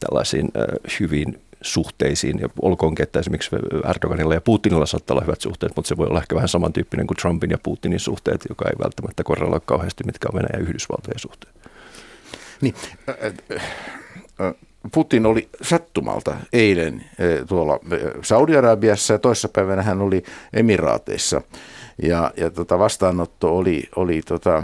tällaisiin 0.00 0.48
hyviin 1.00 1.40
suhteisiin. 1.62 2.40
Ja 2.40 2.48
olkoonkin, 2.62 3.02
että 3.02 3.20
esimerkiksi 3.20 3.56
Erdoganilla 3.90 4.34
ja 4.34 4.40
Putinilla 4.40 4.86
saattaa 4.86 5.14
olla 5.14 5.24
hyvät 5.24 5.40
suhteet, 5.40 5.72
mutta 5.76 5.88
se 5.88 5.96
voi 5.96 6.06
olla 6.06 6.20
ehkä 6.20 6.34
vähän 6.34 6.48
samantyyppinen 6.48 7.06
kuin 7.06 7.16
Trumpin 7.16 7.50
ja 7.50 7.58
Putinin 7.62 8.00
suhteet, 8.00 8.40
joka 8.48 8.64
ei 8.64 8.74
välttämättä 8.84 9.24
korrella 9.24 9.60
kauheasti, 9.60 10.04
mitkä 10.04 10.28
on 10.32 10.38
Venäjän 10.38 10.62
ja 10.62 10.68
Yhdysvaltojen 10.68 11.18
suhteet. 11.18 11.54
Niin, 12.60 12.74
Putin 14.92 15.26
oli 15.26 15.48
sattumalta 15.62 16.36
eilen 16.52 17.04
tuolla 17.48 17.78
Saudi-Arabiassa 18.22 19.12
ja 19.12 19.18
toissapäivänä 19.18 19.82
hän 19.82 20.00
oli 20.00 20.22
Emiraateissa. 20.52 21.42
Ja, 22.02 22.32
ja 22.36 22.50
tota 22.50 22.78
vastaanotto 22.78 23.56
oli, 23.56 23.88
oli 23.96 24.22
tota, 24.22 24.62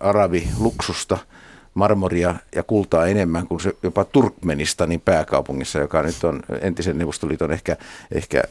arabi 0.00 0.48
luksusta– 0.58 1.18
marmoria 1.74 2.34
ja 2.54 2.62
kultaa 2.62 3.06
enemmän 3.06 3.46
kuin 3.46 3.60
se 3.60 3.72
jopa 3.82 4.04
Turkmenistanin 4.04 5.00
pääkaupungissa, 5.00 5.78
joka 5.78 6.02
nyt 6.02 6.24
on 6.24 6.42
entisen 6.60 6.98
Neuvostoliiton 6.98 7.52
ehkä, 7.52 7.76
ehkä 8.12 8.42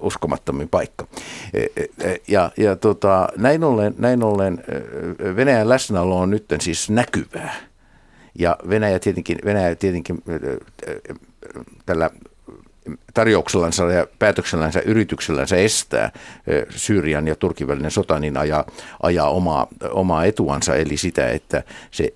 uskomattomin 0.00 0.68
paikka. 0.68 1.06
E, 1.54 1.62
e, 1.62 2.10
e, 2.10 2.16
ja, 2.28 2.50
ja 2.56 2.76
tota, 2.76 3.28
näin, 3.36 3.64
ollen, 3.64 3.94
näin 3.98 4.22
ollen 4.22 4.64
Venäjän 5.36 5.68
läsnäolo 5.68 6.20
on 6.20 6.30
nyt 6.30 6.44
siis 6.60 6.90
näkyvää. 6.90 7.54
Ja 8.38 8.56
Venäjä 8.68 8.98
tietenkin, 8.98 9.38
Venäjä 9.44 9.74
tietenkin 9.74 10.22
tällä 11.86 12.10
tarjouksellansa 13.14 13.92
ja 13.92 14.06
päätöksellänsä, 14.18 14.80
yrityksellänsä 14.80 15.56
estää 15.56 16.12
Syyrian 16.70 17.28
ja 17.28 17.36
Turkin 17.36 17.68
välinen 17.68 17.90
sota, 17.90 18.18
niin 18.18 18.36
ajaa, 18.36 18.64
ajaa 19.02 19.30
omaa, 19.30 19.66
omaa 19.90 20.24
etuansa, 20.24 20.76
eli 20.76 20.96
sitä, 20.96 21.28
että 21.28 21.62
se 21.90 22.14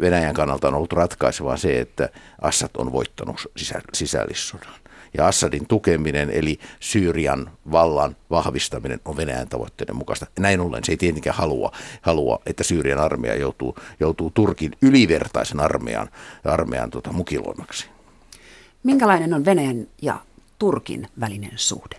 Venäjän 0.00 0.34
kannalta 0.34 0.68
on 0.68 0.74
ollut 0.74 0.92
ratkaisevaa 0.92 1.56
se, 1.56 1.80
että 1.80 2.08
Assad 2.40 2.70
on 2.78 2.92
voittanut 2.92 3.46
sisä, 3.56 3.80
sisällissodan. 3.94 4.74
Ja 5.18 5.26
Assadin 5.26 5.66
tukeminen, 5.66 6.30
eli 6.30 6.58
Syyrian 6.80 7.50
vallan 7.72 8.16
vahvistaminen 8.30 9.00
on 9.04 9.16
Venäjän 9.16 9.48
tavoitteiden 9.48 9.96
mukaista. 9.96 10.26
Näin 10.38 10.60
ollen 10.60 10.84
se 10.84 10.92
ei 10.92 10.96
tietenkään 10.96 11.36
halua, 11.36 11.72
halua 12.02 12.42
että 12.46 12.64
Syyrian 12.64 12.98
armeija 12.98 13.36
joutuu, 13.36 13.76
joutuu 14.00 14.30
Turkin 14.30 14.72
ylivertaisen 14.82 15.60
armeijan, 15.60 16.08
armeijan 16.44 16.90
tota, 16.90 17.12
mukiloimaksi. 17.12 17.86
Minkälainen 18.82 19.34
on 19.34 19.44
Venäjän 19.44 19.86
ja 20.02 20.20
Turkin 20.58 21.08
välinen 21.20 21.52
suhde? 21.56 21.96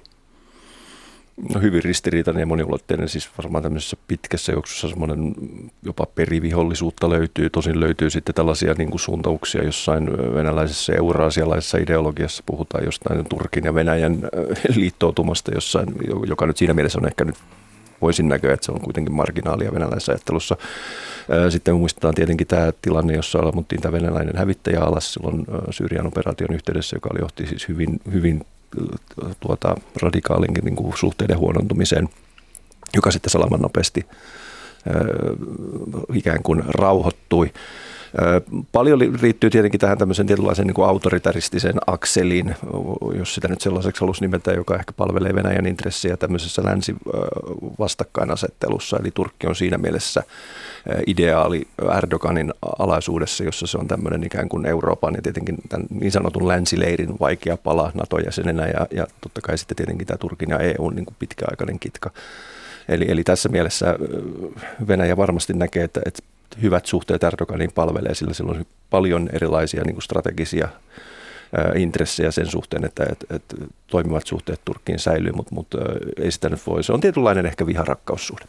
No 1.54 1.62
hyvin 1.62 1.84
ristiriitainen 1.84 2.40
ja 2.40 2.46
moniulotteinen, 2.46 3.10
siis 3.10 3.30
varmaan 3.38 3.64
tämmöisessä 3.64 3.98
pitkässä 4.08 4.52
juoksussa 4.52 4.90
semmoinen 4.90 5.36
jopa 5.84 6.06
perivihollisuutta 6.06 7.10
löytyy. 7.10 7.50
Tosin 7.50 7.80
löytyy 7.80 8.10
sitten 8.10 8.36
tällaisia 8.36 8.74
niin 8.78 8.90
kuin 8.90 9.00
suuntauksia 9.00 9.64
jossain 9.64 10.12
venäläisessä 10.34 10.94
euraasialaisessa 10.94 11.78
ideologiassa. 11.78 12.44
Puhutaan 12.46 12.86
jostain 12.86 13.26
Turkin 13.30 13.64
ja 13.64 13.74
Venäjän 13.74 14.18
liittoutumasta 14.76 15.52
jossain, 15.54 15.88
joka 16.28 16.48
nyt 16.48 16.58
siinä 16.58 16.74
mielessä 16.74 17.00
on 17.00 17.08
ehkä 17.08 17.26
nyt 17.26 17.36
voisin 18.02 18.30
näköä, 18.30 18.54
että 18.54 18.66
se 18.66 18.72
on 18.72 18.82
kuitenkin 18.82 19.14
marginaalia 19.14 19.74
venäläisessä 19.74 20.12
ajattelussa. 20.12 20.58
Sitten 21.50 21.76
muistetaan 21.76 22.16
tietenkin 22.16 22.48
tämä 22.48 22.74
tilanne, 22.82 23.14
jossa 23.14 23.40
ammuttiin 23.40 23.82
tämä 23.82 23.92
venäläinen 23.92 24.38
hävittäjä 24.38 24.82
alas 24.82 25.14
silloin 25.14 25.46
Syyrian 25.72 26.08
operaation 26.08 26.54
yhteydessä, 26.54 26.96
joka 26.96 27.10
johti 27.20 27.48
siis 27.48 27.68
hyvin, 27.68 28.00
hyvin 28.12 28.46
tuota, 29.40 29.76
radikaalinkin 30.02 30.66
niin 30.66 30.76
kuin 30.76 30.98
suhteiden 30.98 31.38
huonontumiseen, 31.38 32.10
joka 32.96 33.12
sitten 33.12 33.30
salaman 33.30 33.60
nopeasti 33.60 34.06
ikään 36.14 36.44
kuin 36.44 36.64
rauhoittui. 36.68 37.54
Paljon 38.72 39.00
liittyy 39.00 39.50
tietenkin 39.50 39.80
tähän 39.80 39.98
tämmöisen 39.98 40.28
tietynlaisen 40.28 40.68
niin 40.68 40.86
autoritaristisen 40.86 41.76
akselin, 41.88 42.56
jos 43.18 43.36
sitä 43.36 43.48
nyt 43.48 43.62
sellaiseksi 43.62 44.02
halusi 44.02 44.22
nimetä, 44.22 44.52
joka 44.52 44.76
ehkä 44.76 44.94
palvelee 44.98 45.36
Venäjän 45.36 45.66
intressejä 45.66 46.18
tämmöisessä 46.18 46.62
länsi-vastakkainasettelussa. 46.66 48.98
Eli 48.98 49.12
Turkki 49.12 49.48
on 49.48 49.56
siinä 49.56 49.78
mielessä 49.78 50.24
ideaali 51.08 51.68
Erdoganin 51.98 52.54
alaisuudessa, 52.80 53.44
jossa 53.44 53.68
se 53.68 53.78
on 53.78 53.88
tämmöinen 53.88 54.24
ikään 54.24 54.50
kuin 54.50 54.66
Euroopan 54.66 55.16
ja 55.16 55.22
tietenkin 55.22 55.58
tämän 55.70 55.88
niin 55.90 56.12
sanotun 56.12 56.48
länsileirin 56.48 57.20
vaikea 57.20 57.58
pala 57.58 57.92
NATO-jäsenenä 57.94 58.68
ja, 58.68 58.88
ja 58.92 59.08
totta 59.22 59.42
kai 59.42 59.58
sitten 59.58 59.78
tietenkin 59.78 60.08
tämä 60.08 60.18
Turkin 60.18 60.50
ja 60.50 60.60
EUn 60.60 60.96
niin 60.96 61.06
pitkäaikainen 61.20 61.80
kitka. 61.80 62.12
Eli, 62.90 63.12
eli 63.12 63.24
tässä 63.24 63.50
mielessä 63.50 63.96
Venäjä 64.88 65.18
varmasti 65.18 65.54
näkee, 65.54 65.84
että, 65.84 66.02
että 66.06 66.24
hyvät 66.62 66.86
suhteet 66.86 67.24
Erdoganiin 67.24 67.72
palvelee, 67.72 68.16
sillä 68.16 68.34
sillä 68.34 68.52
on 68.52 68.66
paljon 68.90 69.30
erilaisia 69.34 69.84
niin 69.84 69.96
kuin 69.96 70.04
strategisia 70.04 70.68
intressejä 71.76 72.32
sen 72.32 72.48
suhteen, 72.48 72.86
että, 72.86 73.06
että, 73.12 73.36
että 73.36 73.56
toimivat 73.88 74.28
suhteet 74.28 74.62
Turkkiin 74.66 75.00
säilyy, 75.00 75.32
mutta, 75.32 75.56
mutta 75.56 75.78
ei 76.22 76.32
sitä 76.32 76.50
nyt 76.50 76.68
voi. 76.68 76.84
Se 76.84 76.94
on 76.94 77.02
tietynlainen 77.02 77.46
ehkä 77.46 77.66
viharakkaussuhde. 77.66 78.46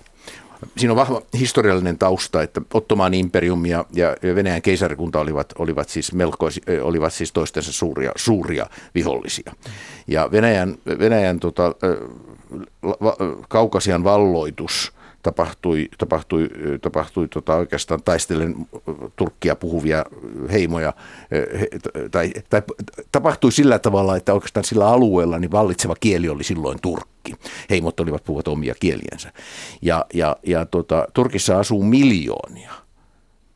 Siinä 0.76 0.92
on 0.92 0.96
vahva 0.96 1.22
historiallinen 1.38 1.98
tausta, 1.98 2.42
että 2.42 2.60
Ottomaan 2.74 3.14
imperium 3.14 3.66
ja, 3.66 3.84
ja 3.92 4.16
Venäjän 4.34 4.62
keisarikunta 4.62 5.20
olivat, 5.20 5.52
olivat, 5.58 5.88
siis 5.88 6.12
melkoisi, 6.12 6.60
olivat 6.82 7.12
siis 7.12 7.32
toistensa 7.32 7.72
suuria, 7.72 8.12
suuria 8.16 8.66
vihollisia. 8.94 9.52
Ja 10.06 10.28
Venäjän, 10.32 10.74
Venäjän 10.98 11.40
tota, 11.40 11.74
Kaukasian 13.48 14.04
valloitus 14.04 14.92
tapahtui, 15.22 15.88
tapahtui, 15.98 16.48
tapahtui 16.82 17.28
tota 17.28 17.54
oikeastaan 17.54 18.02
taistellen 18.02 18.54
turkkia 19.16 19.56
puhuvia 19.56 20.04
heimoja, 20.52 20.92
he, 21.30 21.68
tai, 22.10 22.32
tai 22.50 22.62
tapahtui 23.12 23.52
sillä 23.52 23.78
tavalla, 23.78 24.16
että 24.16 24.34
oikeastaan 24.34 24.64
sillä 24.64 24.88
alueella 24.88 25.38
niin 25.38 25.52
vallitseva 25.52 25.94
kieli 26.00 26.28
oli 26.28 26.44
silloin 26.44 26.78
turkki. 26.82 27.34
Heimot 27.70 28.00
olivat 28.00 28.24
puhuvat 28.24 28.48
omia 28.48 28.74
kieliensä. 28.80 29.32
Ja, 29.82 30.04
ja, 30.14 30.36
ja 30.46 30.66
tota, 30.66 31.06
Turkissa 31.14 31.58
asuu 31.58 31.82
miljoonia 31.82 32.72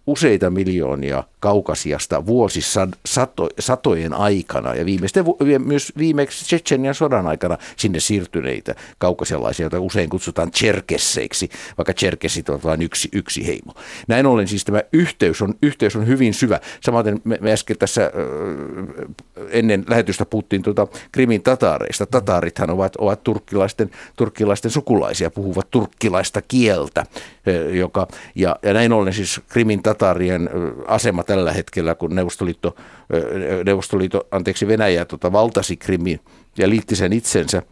useita 0.07 0.51
miljoonia 0.51 1.25
Kaukasiasta 1.41 2.27
vuosisatojen 2.27 4.15
aikana 4.15 4.75
ja 4.75 4.87
viimeisten, 4.87 5.25
myös 5.59 5.93
viimeksi 5.99 6.45
Tsetsenian 6.45 6.95
sodan 6.95 7.27
aikana 7.27 7.59
sinne 7.77 8.01
siirtyneitä 8.01 8.75
kaukasialaisia, 8.99 9.65
joita 9.65 9.81
usein 9.81 10.11
kutsutaan 10.11 10.51
Cherkesseiksi, 10.51 11.49
vaikka 11.79 11.93
Cherkessit 11.93 12.49
on 12.49 12.61
vain 12.65 12.83
yksi, 12.83 13.09
yksi 13.13 13.47
heimo. 13.47 13.73
Näin 14.09 14.27
ollen 14.27 14.49
siis 14.49 14.65
tämä 14.65 14.83
yhteys 14.93 15.43
on, 15.43 15.55
yhteys 15.63 15.97
on 15.97 16.07
hyvin 16.07 16.35
syvä. 16.35 16.61
Samaten 16.81 17.21
me, 17.25 17.39
me 17.41 17.53
äsken 17.53 17.79
tässä 17.79 18.13
ennen 19.51 19.85
lähetystä 19.89 20.27
puhuttiin 20.27 20.63
tuota 20.63 20.87
Krimin 21.13 21.43
tataareista. 21.43 22.07
Tataarithan 22.07 22.71
ovat, 22.71 22.97
ovat 22.97 23.23
turkkilaisten, 23.23 23.91
turkkilaisten 24.17 24.71
sukulaisia, 24.71 25.31
puhuvat 25.31 25.71
turkkilaista 25.71 26.43
kieltä, 26.43 27.07
joka, 27.73 28.09
ja, 28.35 28.57
ja 28.63 28.73
näin 28.73 28.93
ollen 28.93 29.13
siis 29.13 29.41
Krimin 29.49 29.83
tatarien 29.83 30.51
asema 30.87 31.23
tällä 31.23 31.53
hetkellä, 31.53 31.95
kun 31.95 32.15
Neuvostoliitto, 32.15 32.77
Neuvostoliitto 33.65 34.29
anteeksi 34.31 34.69
Venäjä 34.69 35.05
tota, 35.05 35.33
valtasi 35.33 35.77
Krimin 35.77 36.21
ja 36.59 36.69
liitti 36.69 36.97
sen 36.97 37.13
itsensä, 37.13 37.63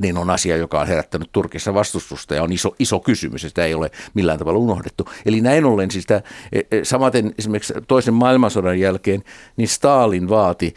niin 0.00 0.18
on 0.18 0.30
asia, 0.30 0.56
joka 0.56 0.80
on 0.80 0.86
herättänyt 0.86 1.28
Turkissa 1.32 1.74
vastustusta 1.74 2.34
ja 2.34 2.42
on 2.42 2.52
iso, 2.52 2.74
iso 2.78 3.00
kysymys, 3.00 3.42
ja 3.42 3.48
sitä 3.48 3.64
ei 3.64 3.74
ole 3.74 3.90
millään 4.14 4.38
tavalla 4.38 4.58
unohdettu. 4.58 5.08
Eli 5.26 5.40
näin 5.40 5.64
ollen 5.64 5.90
siis 5.90 6.06
tämä, 6.06 6.20
e, 6.52 6.60
e, 6.70 6.84
samaten 6.84 7.34
esimerkiksi 7.38 7.74
toisen 7.88 8.14
maailmansodan 8.14 8.80
jälkeen, 8.80 9.24
niin 9.56 9.68
Stalin 9.68 10.28
vaati 10.28 10.74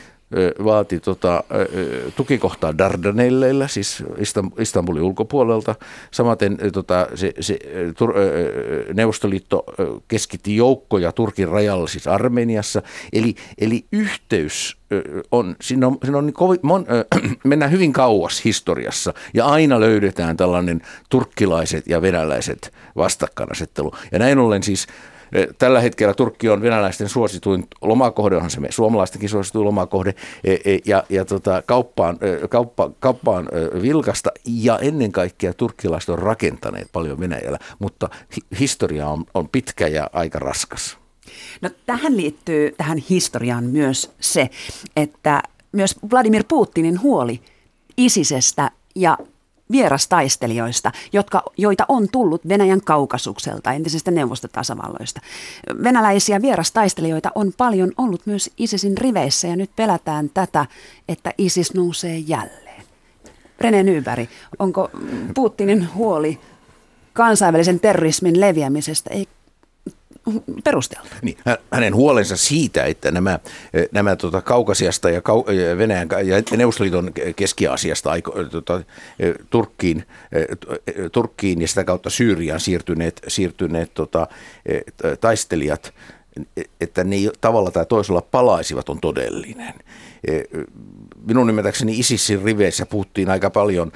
vaati 0.64 1.00
tota, 1.00 1.44
tukikohtaa 2.16 2.78
Dardanelleillä, 2.78 3.68
siis 3.68 4.04
Istanbulin 4.60 5.04
ulkopuolelta. 5.04 5.76
Samaten 6.12 6.58
tota, 6.74 7.08
se, 7.16 7.34
se, 7.40 7.60
tur, 7.98 8.14
Neuvostoliitto 8.94 9.64
keskitti 10.08 10.56
joukkoja 10.56 11.12
Turkin 11.12 11.48
rajalla, 11.48 11.88
siis 11.88 12.08
Armeniassa. 12.08 12.82
Eli, 13.14 13.36
eli 13.58 13.86
yhteys 13.92 14.78
on, 15.32 15.56
siinä 15.62 15.88
on, 15.88 15.98
siinä 16.04 16.18
on 16.18 16.26
niin 16.26 16.34
kovin, 16.34 16.60
mon, 16.62 16.86
mennään 17.44 17.72
hyvin 17.72 17.94
kauas 17.94 18.46
historiassa 18.46 19.14
ja 19.34 19.46
aina 19.46 19.80
löydetään 19.80 20.38
tällainen 20.38 20.82
turkkilaiset 21.10 21.88
ja 21.88 22.02
venäläiset 22.02 22.74
vastakkainasettelu. 22.96 23.92
Ja 24.12 24.20
näin 24.20 24.40
ollen 24.40 24.64
siis 24.64 24.88
tällä 25.58 25.82
hetkellä 25.82 26.14
Turkki 26.14 26.50
on 26.50 26.62
venäläisten 26.62 27.10
suosituin 27.10 27.68
lomakohde, 27.82 28.36
onhan 28.36 28.52
se 28.52 28.60
me 28.60 28.72
suomalaistenkin 28.72 29.30
suosituin 29.30 29.66
lomakohde, 29.66 30.14
eh, 30.44 30.60
eh, 30.66 30.82
ja, 30.86 31.04
ja 31.10 31.26
tota, 31.26 31.64
kauppaan, 31.66 32.18
kauppa, 32.50 32.92
kauppaan 33.00 33.50
vilkasta, 33.82 34.30
ja 34.46 34.80
ennen 34.80 35.12
kaikkea 35.12 35.54
turkkilaiset 35.54 36.10
on 36.10 36.20
rakentaneet 36.20 36.88
paljon 36.92 37.20
Venäjällä, 37.20 37.60
mutta 37.80 38.10
historia 38.60 39.08
on, 39.08 39.26
on 39.34 39.50
pitkä 39.50 39.88
ja 39.88 40.10
aika 40.14 40.40
raskas. 40.40 40.98
No, 41.62 41.70
tähän 41.86 42.18
liittyy 42.18 42.72
tähän 42.78 42.98
historiaan 42.98 43.64
myös 43.64 44.12
se, 44.20 44.50
että 44.96 45.44
myös 45.72 45.96
Vladimir 46.12 46.44
Putinin 46.48 47.02
huoli 47.02 47.42
ISISestä 47.98 48.72
ja 48.96 49.18
vierastaistelijoista, 49.72 50.92
jotka, 51.14 51.44
joita 51.58 51.86
on 51.88 52.08
tullut 52.12 52.48
Venäjän 52.48 52.82
kaukasukselta, 52.82 53.74
entisestä 53.74 54.12
neuvostotasavalloista. 54.12 55.22
Venäläisiä 55.84 56.42
vierastaistelijoita 56.42 57.32
on 57.36 57.54
paljon 57.58 57.92
ollut 57.98 58.26
myös 58.26 58.50
ISISin 58.58 58.98
riveissä 58.98 59.48
ja 59.48 59.56
nyt 59.56 59.72
pelätään 59.76 60.30
tätä, 60.34 60.66
että 61.10 61.34
ISIS 61.38 61.74
nousee 61.74 62.18
jälleen. 62.18 62.84
René 63.62 63.84
Nyberg, 63.84 64.30
onko 64.60 64.92
Putinin 65.36 65.94
huoli 65.96 66.40
kansainvälisen 67.14 67.80
terrorismin 67.80 68.40
leviämisestä, 68.40 69.10
perusteltu. 70.64 71.08
Niin, 71.22 71.38
hänen 71.72 71.96
huolensa 71.96 72.38
siitä, 72.38 72.84
että 72.84 73.12
nämä, 73.12 73.40
nämä 73.92 74.16
tota, 74.16 74.42
Kaukasiasta 74.42 75.10
ja 75.10 75.20
Kau- 75.20 75.78
Venäjän 75.78 76.08
ja 76.26 76.58
Neuvostoliiton 76.58 77.12
Keski-Asiasta 77.36 78.10
tota, 78.52 78.82
Turkkiin, 79.50 80.04
Turkkiin 81.12 81.62
ja 81.62 81.68
sitä 81.68 81.84
kautta 81.84 82.10
Syyriaan 82.10 82.60
siirtyneet, 82.60 83.22
siirtyneet 83.28 83.94
tota, 83.94 84.28
taistelijat, 85.22 85.94
että 86.82 87.04
ne 87.04 87.16
tavalla 87.42 87.72
tai 87.72 87.86
toisella 87.86 88.22
palaisivat, 88.22 88.90
on 88.90 89.00
todellinen. 89.02 89.74
Minun 91.26 91.50
ymmärtääkseni 91.50 92.00
ISISin 92.00 92.44
riveissä 92.44 92.86
puhuttiin 92.86 93.30
aika 93.30 93.50
paljon, 93.50 93.92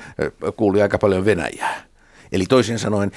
kuuli 0.57 0.81
aika 0.81 0.97
paljon 0.97 1.25
Venäjää. 1.25 1.92
Eli 2.33 2.45
toisin 2.49 2.79
sanoen 2.79 3.11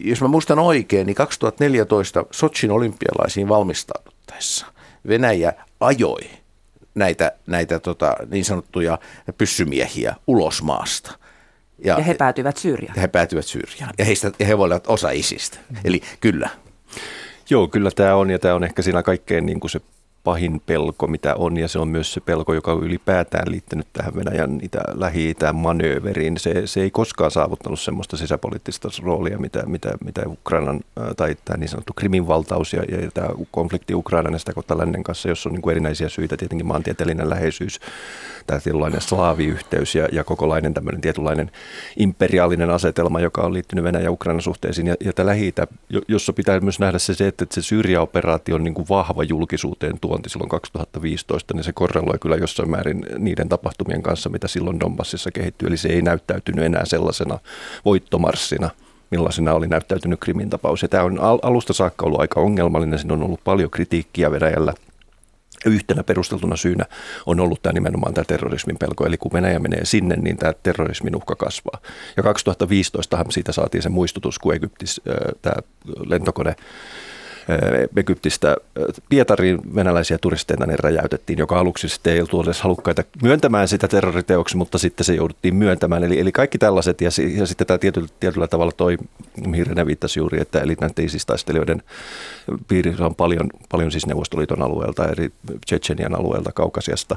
jos 0.00 0.20
mä 0.20 0.28
muistan 0.28 0.58
oikein, 0.58 1.06
niin 1.06 1.14
2014 1.14 2.24
Sotsin 2.30 2.70
olympialaisiin 2.70 3.48
valmistauduttaessa 3.48 4.66
Venäjä 5.08 5.52
ajoi 5.80 6.30
näitä, 6.94 7.32
näitä 7.46 7.78
tota, 7.78 8.16
niin 8.30 8.44
sanottuja 8.44 8.98
pyssymiehiä 9.38 10.16
ulos 10.26 10.62
maasta. 10.62 11.18
Ja, 11.84 11.94
ja 11.98 12.04
he 12.04 12.14
päätyivät 12.14 12.56
Syyriaan. 12.56 12.96
He 12.96 13.08
päätyivät 13.08 13.46
Syyriaan. 13.46 13.94
Ja, 13.98 14.04
heistä, 14.04 14.32
ja 14.38 14.46
he 14.46 14.58
voivat 14.58 14.86
osa 14.86 15.10
isistä. 15.10 15.56
Mm-hmm. 15.56 15.82
Eli 15.84 16.02
kyllä. 16.20 16.50
Joo, 17.50 17.68
kyllä 17.68 17.90
tämä 17.90 18.14
on, 18.14 18.30
ja 18.30 18.38
tämä 18.38 18.54
on 18.54 18.64
ehkä 18.64 18.82
siinä 18.82 19.02
kaikkein 19.02 19.46
niin 19.46 19.60
kuin 19.60 19.70
se 19.70 19.80
pahin 20.24 20.60
pelko, 20.66 21.06
mitä 21.06 21.34
on, 21.34 21.56
ja 21.56 21.68
se 21.68 21.78
on 21.78 21.88
myös 21.88 22.12
se 22.12 22.20
pelko, 22.20 22.54
joka 22.54 22.72
on 22.72 22.82
ylipäätään 22.82 23.50
liittynyt 23.50 23.86
tähän 23.92 24.14
Venäjän 24.14 24.58
itä, 24.62 24.80
lähi-itään 24.94 25.56
manööveriin. 25.56 26.38
Se, 26.38 26.62
se 26.66 26.82
ei 26.82 26.90
koskaan 26.90 27.30
saavuttanut 27.30 27.80
semmoista 27.80 28.16
sisäpoliittista 28.16 28.88
roolia, 29.02 29.38
mitä, 29.38 29.62
mitä, 29.66 29.92
mitä 30.04 30.22
Ukrainan, 30.26 30.80
tai 31.16 31.36
tämä 31.44 31.56
niin 31.56 31.68
sanottu 31.68 31.92
Krimin 31.96 32.26
valtaus 32.26 32.72
ja, 32.72 32.82
ja 32.82 33.10
tämä 33.10 33.28
konflikti 33.50 33.94
Ukrainan 33.94 34.32
ja 34.32 34.38
sitä 34.38 34.52
kautta 34.52 34.78
lännen 34.78 35.02
kanssa, 35.02 35.28
jossa 35.28 35.48
on 35.48 35.52
niin 35.52 35.62
kuin 35.62 35.70
erinäisiä 35.70 36.08
syitä, 36.08 36.36
tietenkin 36.36 36.66
maantieteellinen 36.66 37.30
läheisyys, 37.30 37.80
tämä 38.46 38.60
tietynlainen 38.60 39.00
slaaviyhteys 39.00 39.94
ja, 39.94 40.08
ja 40.12 40.24
kokolainen 40.24 40.74
tämmöinen 40.74 41.00
tietynlainen 41.00 41.50
imperiaalinen 41.96 42.70
asetelma, 42.70 43.20
joka 43.20 43.42
on 43.42 43.52
liittynyt 43.52 43.84
Venäjän 43.84 44.04
ja 44.04 44.12
Ukrainan 44.12 44.42
suhteisiin, 44.42 44.86
ja, 44.86 44.94
ja 45.00 45.12
tämä 45.12 45.26
lähi 45.26 45.54
jossa 46.08 46.32
pitää 46.32 46.60
myös 46.60 46.80
nähdä 46.80 46.98
se, 46.98 47.26
että 47.26 47.46
se 47.50 47.62
Syyria-operaatio 47.62 48.54
on 48.54 48.64
niin 48.64 48.74
kuin 48.74 48.88
vahva 48.88 49.22
julkisuuteen 49.22 50.00
tuonti 50.10 50.28
silloin 50.28 50.48
2015, 50.48 51.54
niin 51.54 51.64
se 51.64 51.72
korreloi 51.72 52.18
kyllä 52.18 52.36
jossain 52.36 52.70
määrin 52.70 53.06
niiden 53.18 53.48
tapahtumien 53.48 54.02
kanssa, 54.02 54.28
mitä 54.28 54.48
silloin 54.48 54.80
Donbassissa 54.80 55.30
kehittyi. 55.30 55.68
Eli 55.68 55.76
se 55.76 55.88
ei 55.88 56.02
näyttäytynyt 56.02 56.64
enää 56.64 56.84
sellaisena 56.84 57.38
voittomarssina, 57.84 58.70
millaisena 59.10 59.52
oli 59.52 59.66
näyttäytynyt 59.66 60.20
Krimin 60.20 60.50
tapaus. 60.50 60.82
Ja 60.82 60.88
tämä 60.88 61.04
on 61.04 61.18
alusta 61.42 61.72
saakka 61.72 62.06
ollut 62.06 62.20
aika 62.20 62.40
ongelmallinen. 62.40 62.98
Siinä 62.98 63.14
on 63.14 63.22
ollut 63.22 63.44
paljon 63.44 63.70
kritiikkiä 63.70 64.30
Venäjällä 64.30 64.74
Yhtenä 65.66 66.02
perusteltuna 66.02 66.56
syynä 66.56 66.84
on 67.26 67.40
ollut 67.40 67.62
tämä 67.62 67.72
nimenomaan 67.72 68.14
tämä 68.14 68.24
terrorismin 68.24 68.78
pelko. 68.78 69.06
Eli 69.06 69.16
kun 69.16 69.32
Venäjä 69.32 69.58
menee 69.58 69.84
sinne, 69.84 70.16
niin 70.16 70.36
tämä 70.36 70.52
terrorismin 70.62 71.16
uhka 71.16 71.36
kasvaa. 71.36 71.78
Ja 72.16 72.22
2015 72.22 73.24
siitä 73.30 73.52
saatiin 73.52 73.82
se 73.82 73.88
muistutus, 73.88 74.38
kun 74.38 74.54
Egyptis 74.54 75.00
tämä 75.42 75.54
lentokone 76.06 76.56
Egyptistä 77.96 78.56
Pietariin 79.08 79.74
venäläisiä 79.74 80.18
turisteita 80.18 80.66
ne 80.66 80.76
räjäytettiin, 80.76 81.38
joka 81.38 81.58
aluksi 81.58 81.88
sitten 81.88 82.12
ei 82.12 82.20
ollut 82.20 82.46
edes 82.46 82.60
halukkaita 82.62 83.04
myöntämään 83.22 83.68
sitä 83.68 83.88
terroriteoksi, 83.88 84.56
mutta 84.56 84.78
sitten 84.78 85.04
se 85.04 85.14
jouduttiin 85.14 85.54
myöntämään. 85.54 86.04
Eli, 86.04 86.20
eli 86.20 86.32
kaikki 86.32 86.58
tällaiset 86.58 87.00
ja, 87.00 87.10
ja 87.36 87.46
sitten 87.46 87.66
tämä 87.66 87.78
tietyllä, 87.78 88.08
tietyllä 88.20 88.46
tavalla 88.46 88.72
toi, 88.72 88.96
mihin 89.46 89.66
René 89.66 89.86
viittasi 89.86 90.20
juuri, 90.20 90.40
että 90.40 90.60
eli 90.60 90.76
näiden 90.80 91.04
ISIS-taistelijoiden 91.04 91.82
piirissä 92.68 93.06
on 93.06 93.14
paljon, 93.14 93.48
paljon 93.68 93.90
siis 93.90 94.06
Neuvostoliiton 94.06 94.62
alueelta, 94.62 95.08
eri 95.08 95.32
Tsetsenian 95.66 96.18
alueelta, 96.18 96.52
Kaukasiasta, 96.52 97.16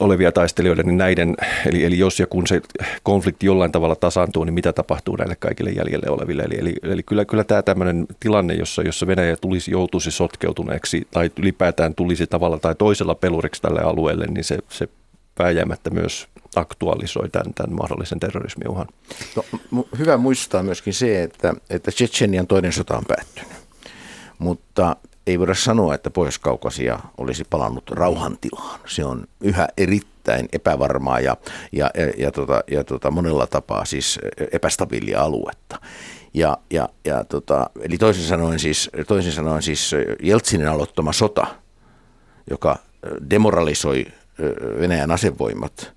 olevia 0.00 0.32
taistelijoita, 0.32 0.82
niin 0.82 0.98
näiden, 0.98 1.36
eli, 1.66 1.84
eli 1.84 1.98
jos 1.98 2.20
ja 2.20 2.26
kun 2.26 2.46
se 2.46 2.60
konflikti 3.02 3.46
jollain 3.46 3.72
tavalla 3.72 3.96
tasaantuu, 3.96 4.44
niin 4.44 4.54
mitä 4.54 4.72
tapahtuu 4.72 5.16
näille 5.16 5.36
kaikille 5.36 5.70
jäljelle 5.70 6.10
oleville? 6.10 6.42
Eli, 6.42 6.58
eli, 6.58 6.74
eli 6.82 7.02
kyllä, 7.02 7.24
kyllä 7.24 7.44
tämä 7.44 7.62
tämmöinen 7.62 8.06
tilanne, 8.20 8.54
jossa, 8.54 8.82
jossa 8.82 9.06
Venäjä 9.06 9.36
tulisi, 9.36 9.70
joutuisi 9.70 10.10
sotkeutuneeksi 10.10 11.06
tai 11.10 11.30
ylipäätään 11.38 11.94
tulisi 11.94 12.26
tavalla 12.26 12.58
tai 12.58 12.74
toisella 12.74 13.14
peluriksi 13.14 13.62
tälle 13.62 13.80
alueelle, 13.80 14.26
niin 14.26 14.44
se, 14.44 14.58
se 14.68 14.88
vääjäämättä 15.38 15.90
myös 15.90 16.28
aktualisoi 16.56 17.28
tämän, 17.28 17.54
tämän 17.54 17.76
mahdollisen 17.76 18.20
terrorismiuhan. 18.20 18.86
No, 19.36 19.44
hyvä 19.98 20.16
muistaa 20.16 20.62
myöskin 20.62 20.94
se, 20.94 21.22
että, 21.22 21.54
että 21.70 21.90
Tsetsenian 21.90 22.46
toinen 22.46 22.72
sota 22.72 22.96
on 22.96 23.04
päättynyt, 23.08 23.52
mutta 24.38 24.96
ei 25.26 25.38
voida 25.38 25.54
sanoa, 25.54 25.94
että 25.94 26.10
Pohjois-Kaukasia 26.10 26.98
olisi 27.18 27.44
palannut 27.50 27.90
rauhantilaan. 27.90 28.80
Se 28.86 29.04
on 29.04 29.26
yhä 29.40 29.68
erittäin 29.76 30.48
epävarmaa 30.52 31.20
ja, 31.20 31.36
ja, 31.72 31.90
ja, 31.94 32.12
ja, 32.18 32.32
tota, 32.32 32.64
ja 32.70 32.84
tota, 32.84 33.10
monella 33.10 33.46
tapaa 33.46 33.84
siis 33.84 34.18
epästabiilia 34.52 35.22
aluetta. 35.22 35.80
Ja, 36.34 36.58
ja, 36.70 36.88
ja 37.04 37.24
tota, 37.24 37.70
eli 37.80 37.98
toisin 37.98 38.24
sanoen, 38.24 38.58
siis, 38.58 38.90
toisin 39.06 39.32
sanoen 39.32 39.62
siis 39.62 39.90
Jeltsinin 40.22 40.68
aloittama 40.68 41.12
sota, 41.12 41.46
joka 42.50 42.78
demoralisoi 43.30 44.06
Venäjän 44.80 45.10
asevoimat, 45.10 45.92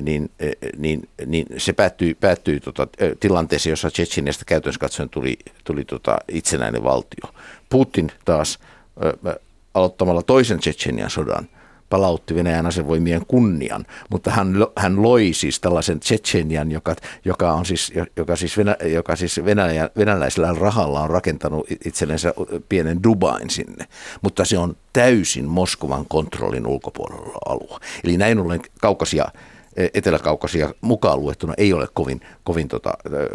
niin, 0.00 0.30
niin, 0.76 1.08
niin 1.26 1.46
se 1.56 1.72
päättyi, 1.72 2.14
päättyi 2.14 2.60
tota, 2.60 2.88
tilanteeseen, 3.20 3.72
jossa 3.72 3.90
Tsetsiniasta 3.90 4.44
käytännössä 4.44 4.80
katsoen 4.80 5.08
tuli, 5.08 5.38
tuli 5.64 5.84
tota, 5.84 6.18
itsenäinen 6.28 6.84
valtio. 6.84 7.34
Putin 7.70 8.10
taas 8.24 8.58
ö, 9.04 9.40
aloittamalla 9.74 10.22
toisen 10.22 10.58
Tsetsenian 10.58 11.10
sodan 11.10 11.48
palautti 11.90 12.34
Venäjän 12.34 12.66
asevoimien 12.66 13.26
kunnian, 13.26 13.86
mutta 14.10 14.30
hän, 14.30 14.54
hän 14.76 15.02
loi 15.02 15.32
siis 15.32 15.60
tällaisen 15.60 16.00
Tsetsenian, 16.00 16.72
joka, 16.72 16.96
joka, 17.24 17.52
on 17.52 17.66
siis, 17.66 17.92
joka 18.16 18.36
siis, 18.36 18.56
Venä, 18.56 18.76
joka 18.84 19.16
siis 19.16 19.40
Venäjä, 19.44 19.90
venäläisellä 19.96 20.54
rahalla 20.60 21.00
on 21.00 21.10
rakentanut 21.10 21.66
itsellensä 21.84 22.34
pienen 22.68 23.02
Dubain 23.02 23.50
sinne, 23.50 23.86
mutta 24.22 24.44
se 24.44 24.58
on 24.58 24.76
täysin 24.92 25.44
Moskovan 25.44 26.04
kontrollin 26.08 26.66
ulkopuolella 26.66 27.38
alue. 27.46 27.80
Eli 28.04 28.16
näin 28.16 28.38
ollen 28.38 28.60
kaukasia 28.80 29.24
Etelä-Kaukasia 29.94 30.74
mukaan 30.80 31.20
luettuna 31.20 31.54
ei 31.56 31.72
ole 31.72 31.88
kovin, 31.94 32.20
kovin 32.44 32.68
tota, 32.68 32.92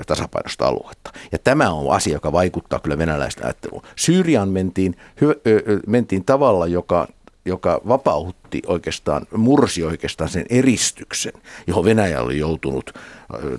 tasapainosta 0.08 0.67
aluetta. 0.67 1.12
Ja 1.32 1.38
tämä 1.38 1.71
on 1.71 1.95
asia, 1.95 2.13
joka 2.13 2.32
vaikuttaa 2.32 2.80
kyllä 2.80 2.97
venäläistä 2.97 3.43
ajatteluun. 3.43 3.84
Syyriaan 3.95 4.49
mentiin, 4.49 4.95
hy, 5.21 5.30
ö, 5.47 5.80
mentiin 5.88 6.25
tavalla, 6.25 6.67
joka 6.67 7.08
joka 7.45 7.82
vapautti 7.88 8.62
oikeastaan, 8.67 9.25
mursi 9.38 9.84
oikeastaan 9.84 10.30
sen 10.30 10.45
eristyksen, 10.49 11.34
johon 11.67 11.86
Venäjä 11.86 12.21
oli 12.21 12.38
joutunut 12.38 12.93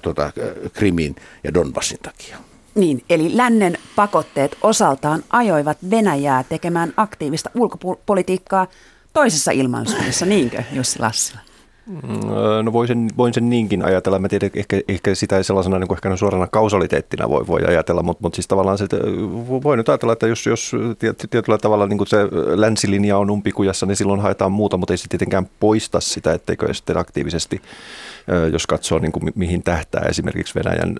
tota, 0.03 0.33
Krimin 0.73 1.17
ja 1.45 1.55
Donbassin 1.55 1.99
takia. 2.03 2.37
Niin, 2.75 3.05
eli 3.11 3.37
lännen 3.37 3.79
pakotteet 3.97 4.57
osaltaan 4.63 5.25
ajoivat 5.31 5.79
Venäjää 5.91 6.45
tekemään 6.45 6.93
aktiivista 6.97 7.51
ulkopolitiikkaa 7.55 8.67
toisessa 9.13 9.51
ilmansuunnassa, 9.51 10.27
niinkö 10.27 10.63
Jussi 10.73 10.99
Lassila? 10.99 11.41
Mm, 11.91 12.65
no 12.65 12.73
voisin, 12.73 13.11
voin 13.17 13.35
sen 13.35 13.51
niinkin 13.51 13.85
ajatella. 13.85 14.19
Mä 14.19 14.29
tiedän, 14.29 14.51
ehkä, 14.55 14.81
ehkä 14.89 15.15
sitä 15.15 15.37
ei 15.37 15.45
sellaisena 15.45 15.79
niin 15.79 15.89
kuin 15.89 15.97
ehkä 15.97 16.17
suorana 16.17 16.47
kausaliteettina 16.47 17.29
voi, 17.29 17.47
voi 17.47 17.65
ajatella, 17.65 18.03
mutta, 18.03 18.23
mutta 18.23 18.37
siis 18.37 18.49
tavallaan 18.49 18.79
se, 18.79 18.87
voi 19.49 19.77
nyt 19.77 19.89
ajatella, 19.89 20.13
että 20.13 20.27
jos, 20.27 20.47
jos 20.47 20.73
tietyllä 21.31 21.59
tavalla 21.59 21.87
niin 21.87 21.99
kuin 21.99 22.09
se 22.09 22.19
länsilinja 22.55 23.19
on 23.19 23.31
umpikujassa, 23.31 23.87
niin 23.87 23.97
silloin 23.97 24.21
haetaan 24.21 24.53
muuta, 24.53 24.77
mutta 24.77 24.93
ei 24.93 24.99
se 24.99 25.09
tietenkään 25.09 25.49
poista 25.61 26.01
sitä, 26.01 26.33
etteikö 26.33 26.75
sitten 26.75 26.97
aktiivisesti 26.97 27.63
jos 28.53 28.67
katsoo 28.67 28.99
niin 28.99 29.13
kuin 29.13 29.33
mihin 29.35 29.63
tähtää 29.63 30.03
esimerkiksi 30.09 30.55
Venäjän 30.55 30.97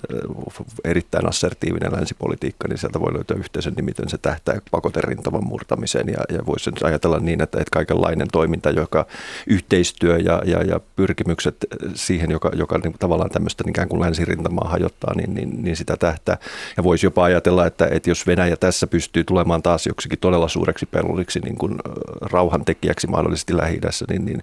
erittäin 0.85 1.29
assertiivinen 1.29 1.93
länsipolitiikka, 1.93 2.69
niin 2.69 2.79
sieltä 2.79 3.01
voi 3.01 3.15
löytää 3.15 3.37
yhteisen 3.37 3.75
miten 3.81 4.09
se 4.09 4.19
tähtää 4.19 4.61
pakoterintavan 4.71 5.45
murtamiseen 5.45 6.09
ja, 6.09 6.37
ja 6.37 6.47
voisi 6.47 6.71
ajatella 6.85 7.19
niin, 7.19 7.43
että, 7.43 7.59
että 7.59 7.71
kaikenlainen 7.73 8.29
toiminta, 8.33 8.71
joka 8.71 9.07
yhteistyö 9.47 10.19
ja, 10.19 10.43
ja, 10.45 10.63
ja 10.63 10.80
pyrkimykset 10.97 11.57
siihen, 11.95 12.31
joka, 12.31 12.51
joka 12.55 12.79
niin 12.79 12.95
tavallaan 12.99 13.31
tämmöistä 13.31 13.65
ikään 13.69 13.89
kuin 13.89 14.01
länsirintamaa 14.01 14.69
hajottaa, 14.69 15.15
niin, 15.15 15.35
niin, 15.35 15.63
niin 15.63 15.77
sitä 15.77 15.97
tähtää. 15.97 16.37
Ja 16.77 16.85
voisi 16.85 17.07
jopa 17.07 17.25
ajatella, 17.25 17.67
että, 17.67 17.89
että 17.91 18.11
jos 18.11 18.27
Venäjä 18.27 18.57
tässä 18.57 18.87
pystyy 18.87 19.25
tulemaan 19.25 19.63
taas 19.63 19.87
joksikin 19.87 20.19
todella 20.19 20.49
suureksi 20.49 20.87
peluriksi 20.87 21.41
niin 21.41 21.57
kuin 21.57 21.79
rauhantekijäksi 22.21 23.07
mahdollisesti 23.07 23.57
lähi 23.57 23.81
niin, 24.09 24.25
niin 24.25 24.43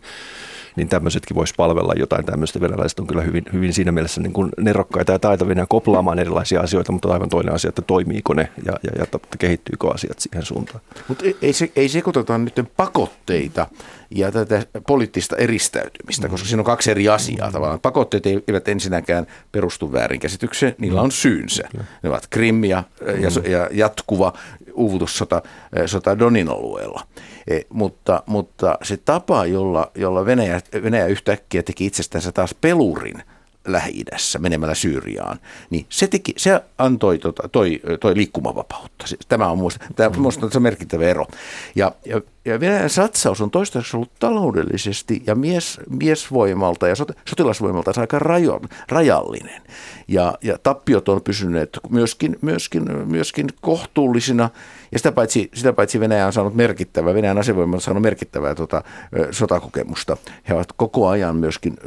niin 0.78 0.90
tämmöisetkin 0.90 1.36
voisi 1.36 1.54
palvella 1.58 1.94
jotain 1.98 2.26
tämmöistä. 2.26 2.62
Venäläiset 2.62 3.00
on 3.00 3.08
kyllä 3.08 3.22
hyvin, 3.22 3.44
hyvin 3.54 3.74
siinä 3.74 3.92
mielessä 3.92 4.22
niin 4.22 4.34
kuin 4.34 4.50
nerokkaita 4.58 5.12
ja 5.12 5.20
taitavia 5.20 5.66
koplaamaan 5.70 6.20
erilaisia 6.20 6.62
asioita, 6.62 6.92
mutta 6.92 7.14
aivan 7.14 7.30
toinen 7.30 7.54
asia, 7.54 7.70
että 7.70 7.82
toimiiko 7.82 8.34
ne 8.34 8.50
ja, 8.66 8.74
ja, 8.84 8.92
ja 9.00 9.20
kehittyykö 9.40 9.88
asiat 9.94 10.20
siihen 10.20 10.46
suuntaan. 10.46 10.80
Mutta 11.08 11.26
ei, 11.42 11.54
se, 11.54 11.72
ei 11.76 11.90
sekoiteta 11.90 12.38
nyt 12.38 12.54
pakotteita 12.78 13.68
ja 14.10 14.32
tätä 14.32 14.66
poliittista 14.88 15.36
eristäytymistä, 15.36 16.30
koska 16.30 16.48
siinä 16.48 16.62
on 16.62 16.66
kaksi 16.66 16.92
eri 16.92 17.10
asiaa 17.10 17.52
tavallaan. 17.52 17.80
Pakotteet 17.80 18.26
eivät 18.26 18.68
ensinnäkään 18.68 19.28
perustu 19.52 19.92
väärinkäsitykseen, 19.92 20.76
niillä 20.78 21.02
on 21.02 21.12
syynsä. 21.12 21.64
Ne 22.04 22.10
ovat 22.10 22.28
Krim 22.30 22.64
ja, 22.64 22.84
ja, 23.02 23.52
ja 23.52 23.70
jatkuva 23.72 24.34
uuvutussota 24.74 25.42
sota 25.86 26.20
Donin 26.20 26.50
alueella. 26.50 27.08
E, 27.48 27.60
mutta, 27.70 28.24
mutta 28.26 28.78
se 28.84 28.98
tapa, 28.98 29.46
jolla, 29.46 29.92
jolla 29.96 30.26
Venäjä, 30.26 30.62
Venäjä 30.84 31.06
yhtäkkiä 31.06 31.64
teki 31.64 31.86
itsestänsä 31.86 32.32
taas 32.32 32.54
pelurin– 32.62 33.24
Lähi-idässä 33.68 34.40
menemällä 34.40 34.76
Syyriaan, 34.76 35.40
niin 35.70 35.86
se, 35.90 36.08
teki, 36.08 36.34
se 36.38 36.62
antoi 36.78 37.20
tota, 37.20 37.50
toi, 37.50 37.82
toi 38.00 38.16
liikkumavapautta. 38.16 39.06
Tämä 39.28 39.48
on 39.48 39.58
muista, 39.58 39.86
tämä, 39.96 40.10
mm. 40.10 40.22
muista, 40.22 40.50
se 40.50 40.58
on 40.58 40.62
merkittävä 40.62 41.06
ero. 41.06 41.28
Ja, 41.76 41.92
ja, 42.06 42.22
ja 42.48 42.60
Venäjän 42.60 42.90
satsaus 42.90 43.42
on 43.42 43.52
toistaiseksi 43.52 43.98
ollut 43.98 44.12
taloudellisesti 44.20 45.24
ja 45.28 45.36
mies, 45.36 45.80
miesvoimalta 45.90 46.88
ja 46.88 46.96
sot, 46.96 47.12
sotilasvoimalta 47.30 48.02
aika 48.02 48.20
rajo, 48.20 48.62
rajallinen. 48.90 49.62
Ja, 50.08 50.34
ja 50.44 50.58
tappiot 50.64 51.10
on 51.10 51.22
pysyneet 51.22 51.80
myöskin, 51.90 52.36
myöskin, 52.42 52.84
myöskin 53.06 53.48
kohtuullisina 53.62 54.50
ja 54.92 55.00
sitä 55.00 55.12
paitsi, 55.12 55.50
sitä 55.54 55.74
paitsi 55.74 56.00
Venäjä 56.00 56.26
on 56.26 56.34
saanut 56.34 56.56
merkittävää, 56.56 57.14
Venäjän 57.14 57.38
asevoima 57.38 57.76
on 57.76 57.82
saanut 57.82 58.04
merkittävää 58.04 58.56
tota, 58.56 58.84
sotakokemusta. 59.32 60.18
He 60.50 60.54
ovat 60.54 60.72
koko 60.76 61.08
ajan 61.08 61.36
myöskin, 61.36 61.78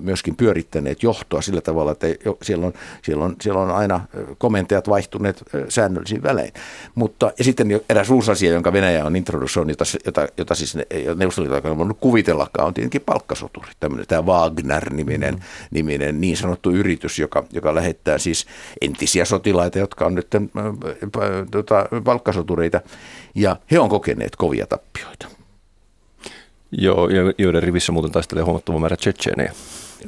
myöskin 0.00 0.36
pyörittäneet 0.36 1.02
johtoa 1.02 1.42
sillä 1.42 1.60
tavalla, 1.60 1.92
että 1.92 2.06
siellä 2.42 2.66
on, 2.66 2.72
siellä 3.02 3.24
on, 3.24 3.36
siellä 3.40 3.60
on 3.60 3.70
aina 3.70 4.00
komentajat 4.38 4.88
vaihtuneet 4.88 5.42
säännöllisin 5.68 6.22
välein. 6.22 6.52
Mutta, 6.94 7.32
ja 7.38 7.44
sitten 7.44 7.80
eräs 7.88 8.10
uusi 8.10 8.30
asia, 8.30 8.52
jonka 8.52 8.72
Venäjä 8.72 9.04
on 9.04 9.16
introdusoinut, 9.16 9.70
jota, 9.70 9.84
jota, 10.04 10.28
jota 10.36 10.54
siis 10.54 10.74
neuvostoliiton 11.16 11.54
aikana 11.54 11.72
on 11.72 11.78
voinut 11.78 11.98
kuvitellakaan, 12.00 12.68
on 12.68 12.74
tietenkin 12.74 13.00
palkkasoturi. 13.00 13.70
Tämmöinen 13.80 14.06
tämä 14.06 14.22
Wagner-niminen 14.22 15.34
mm. 15.34 15.40
niminen, 15.70 16.20
niin 16.20 16.36
sanottu 16.36 16.70
yritys, 16.70 17.18
joka, 17.18 17.44
joka 17.52 17.74
lähettää 17.74 18.18
siis 18.18 18.46
entisiä 18.80 19.24
sotilaita, 19.24 19.78
jotka 19.78 20.06
on 20.06 20.14
nyt 20.14 20.28
tota, 21.50 21.88
palkkasoturi 22.04 22.50
sotureita, 22.50 22.80
ja 23.34 23.56
he 23.70 23.78
on 23.78 23.88
kokeneet 23.88 24.36
kovia 24.36 24.66
tappioita. 24.66 25.28
Joo, 26.72 27.08
joiden 27.38 27.62
rivissä 27.62 27.92
muuten 27.92 28.12
taistelee 28.12 28.44
huomattava 28.44 28.78
määrä 28.78 28.96
tsetseenejä 28.96 29.52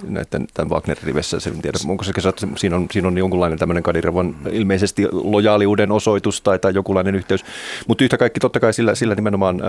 näiden 0.03 0.47
tämän 0.55 0.71
Wagnerin 0.71 1.05
rivessä. 1.05 1.41
Se, 1.41 1.51
tiedä, 1.51 1.79
onko 1.89 2.05
se, 2.05 2.13
että 2.29 2.47
siinä 2.57 2.77
on, 2.77 2.87
siinä 2.91 3.09
on 3.09 3.19
jonkunlainen 3.19 3.59
tämmöinen 3.59 3.83
Kadirevan 3.83 4.37
ilmeisesti 4.53 5.09
lojaaliuden 5.13 5.93
osoitus 5.93 6.41
tai, 6.41 6.59
tai 6.59 6.75
jokinlainen 6.75 7.15
yhteys. 7.15 7.45
Mutta 7.89 8.05
yhtä 8.05 8.19
kaikki 8.19 8.41
totta 8.41 8.61
kai 8.61 8.73
sillä, 8.73 8.95
sillä 8.95 9.15
nimenomaan 9.15 9.61
äh, 9.61 9.69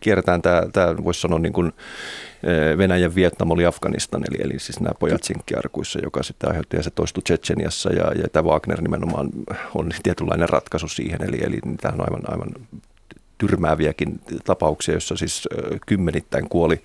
kierretään 0.00 0.42
tämä, 0.42 0.62
tämä 0.72 0.96
voisi 1.04 1.20
sanoa 1.20 1.38
niin 1.38 1.52
kuin, 1.52 1.72
Venäjän 2.78 3.14
Vietnam 3.14 3.50
oli 3.50 3.66
Afganistan, 3.66 4.22
eli, 4.30 4.42
eli 4.42 4.58
siis 4.58 4.80
nämä 4.80 4.94
pojat 4.98 5.22
sinkkiarkuissa, 5.22 5.98
joka 6.02 6.22
sitten 6.22 6.48
aiheutti 6.48 6.76
ja 6.76 6.82
se 6.82 6.90
toistui 6.90 7.22
Tsetseniassa 7.22 7.92
ja, 7.92 8.12
ja 8.22 8.28
tämä 8.32 8.48
Wagner 8.48 8.80
nimenomaan 8.80 9.28
on 9.74 9.90
tietynlainen 10.02 10.48
ratkaisu 10.48 10.88
siihen, 10.88 11.22
eli, 11.22 11.38
eli 11.42 11.58
tämä 11.80 11.94
on 11.94 12.00
aivan, 12.00 12.32
aivan 12.32 12.48
tyrmääviäkin 13.38 14.20
tapauksia, 14.44 14.94
joissa 14.94 15.16
siis 15.16 15.48
kymmenittäin 15.86 16.48
kuoli 16.48 16.82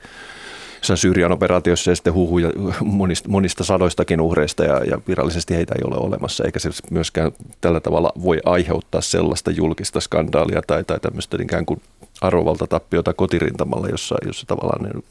Syyrian 0.95 1.31
operaatiossa 1.31 1.91
ja 1.91 1.95
sitten 1.95 2.13
huhuja 2.13 2.51
monista, 2.83 3.29
monista 3.29 3.63
sadoistakin 3.63 4.21
uhreista 4.21 4.63
ja, 4.63 4.83
ja 4.83 4.99
virallisesti 5.07 5.55
heitä 5.55 5.75
ei 5.75 5.83
ole 5.87 5.97
olemassa, 5.97 6.43
eikä 6.43 6.59
se 6.59 6.69
myöskään 6.91 7.31
tällä 7.61 7.79
tavalla 7.79 8.11
voi 8.23 8.39
aiheuttaa 8.45 9.01
sellaista 9.01 9.51
julkista 9.51 9.99
skandaalia 9.99 10.61
tai, 10.67 10.83
tai 10.83 10.99
tämmöistä 10.99 11.37
ikään 11.41 11.65
kuin 11.65 11.81
arvovalta 12.21 12.67
tappiota 12.67 13.13
kotirintamalla, 13.13 13.87
jossa, 13.87 14.15
jossa 14.25 14.45
tavallaan 14.47 15.03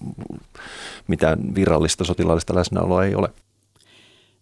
mitään 1.08 1.54
virallista 1.54 2.04
sotilaallista 2.04 2.54
läsnäoloa 2.54 3.04
ei 3.04 3.14
ole. 3.14 3.28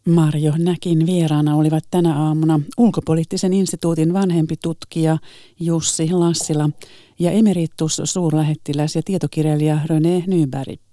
Marjo 0.08 0.52
Näkin 0.58 1.06
vieraana 1.06 1.56
olivat 1.56 1.84
tänä 1.90 2.18
aamuna 2.18 2.60
ulkopoliittisen 2.78 3.52
instituutin 3.52 4.12
vanhempi 4.12 4.54
tutkija 4.62 5.18
Jussi 5.60 6.12
Lassila 6.12 6.70
ja 7.18 7.30
emeritus 7.30 8.02
suurlähettiläs 8.04 8.96
ja 8.96 9.02
tietokirjailija 9.04 9.78
René 9.86 10.24
Nyberg. 10.26 10.91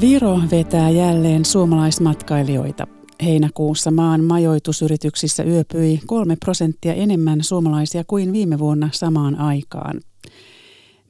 Viro 0.00 0.40
vetää 0.50 0.90
jälleen 0.90 1.44
suomalaismatkailijoita. 1.44 2.86
Heinäkuussa 3.24 3.90
maan 3.90 4.24
majoitusyrityksissä 4.24 5.42
yöpyi 5.42 6.00
kolme 6.06 6.36
prosenttia 6.36 6.94
enemmän 6.94 7.44
suomalaisia 7.44 8.04
kuin 8.06 8.32
viime 8.32 8.58
vuonna 8.58 8.88
samaan 8.92 9.40
aikaan. 9.40 10.00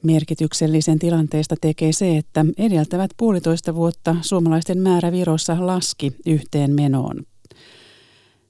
Merkityksellisen 0.03 0.99
tilanteesta 0.99 1.55
tekee 1.61 1.91
se, 1.91 2.17
että 2.17 2.45
edeltävät 2.57 3.11
puolitoista 3.17 3.75
vuotta 3.75 4.15
suomalaisten 4.21 4.77
määrä 4.77 5.11
Virossa 5.11 5.57
laski 5.59 6.13
yhteen 6.25 6.71
menoon. 6.75 7.15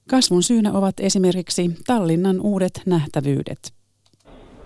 Kasvun 0.09 0.43
syynä 0.43 0.73
ovat 0.73 0.99
esimerkiksi 0.99 1.71
Tallinnan 1.87 2.41
uudet 2.41 2.81
nähtävyydet. 2.85 3.73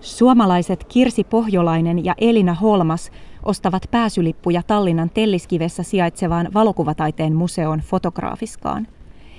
Suomalaiset 0.00 0.84
Kirsi 0.84 1.24
Pohjolainen 1.24 2.04
ja 2.04 2.14
Elina 2.18 2.54
Holmas 2.54 3.10
ostavat 3.44 3.82
pääsylippuja 3.90 4.62
Tallinnan 4.62 5.10
Telliskivessä 5.10 5.82
sijaitsevaan 5.82 6.48
valokuvataiteen 6.54 7.34
museon 7.34 7.80
fotograafiskaan. 7.80 8.86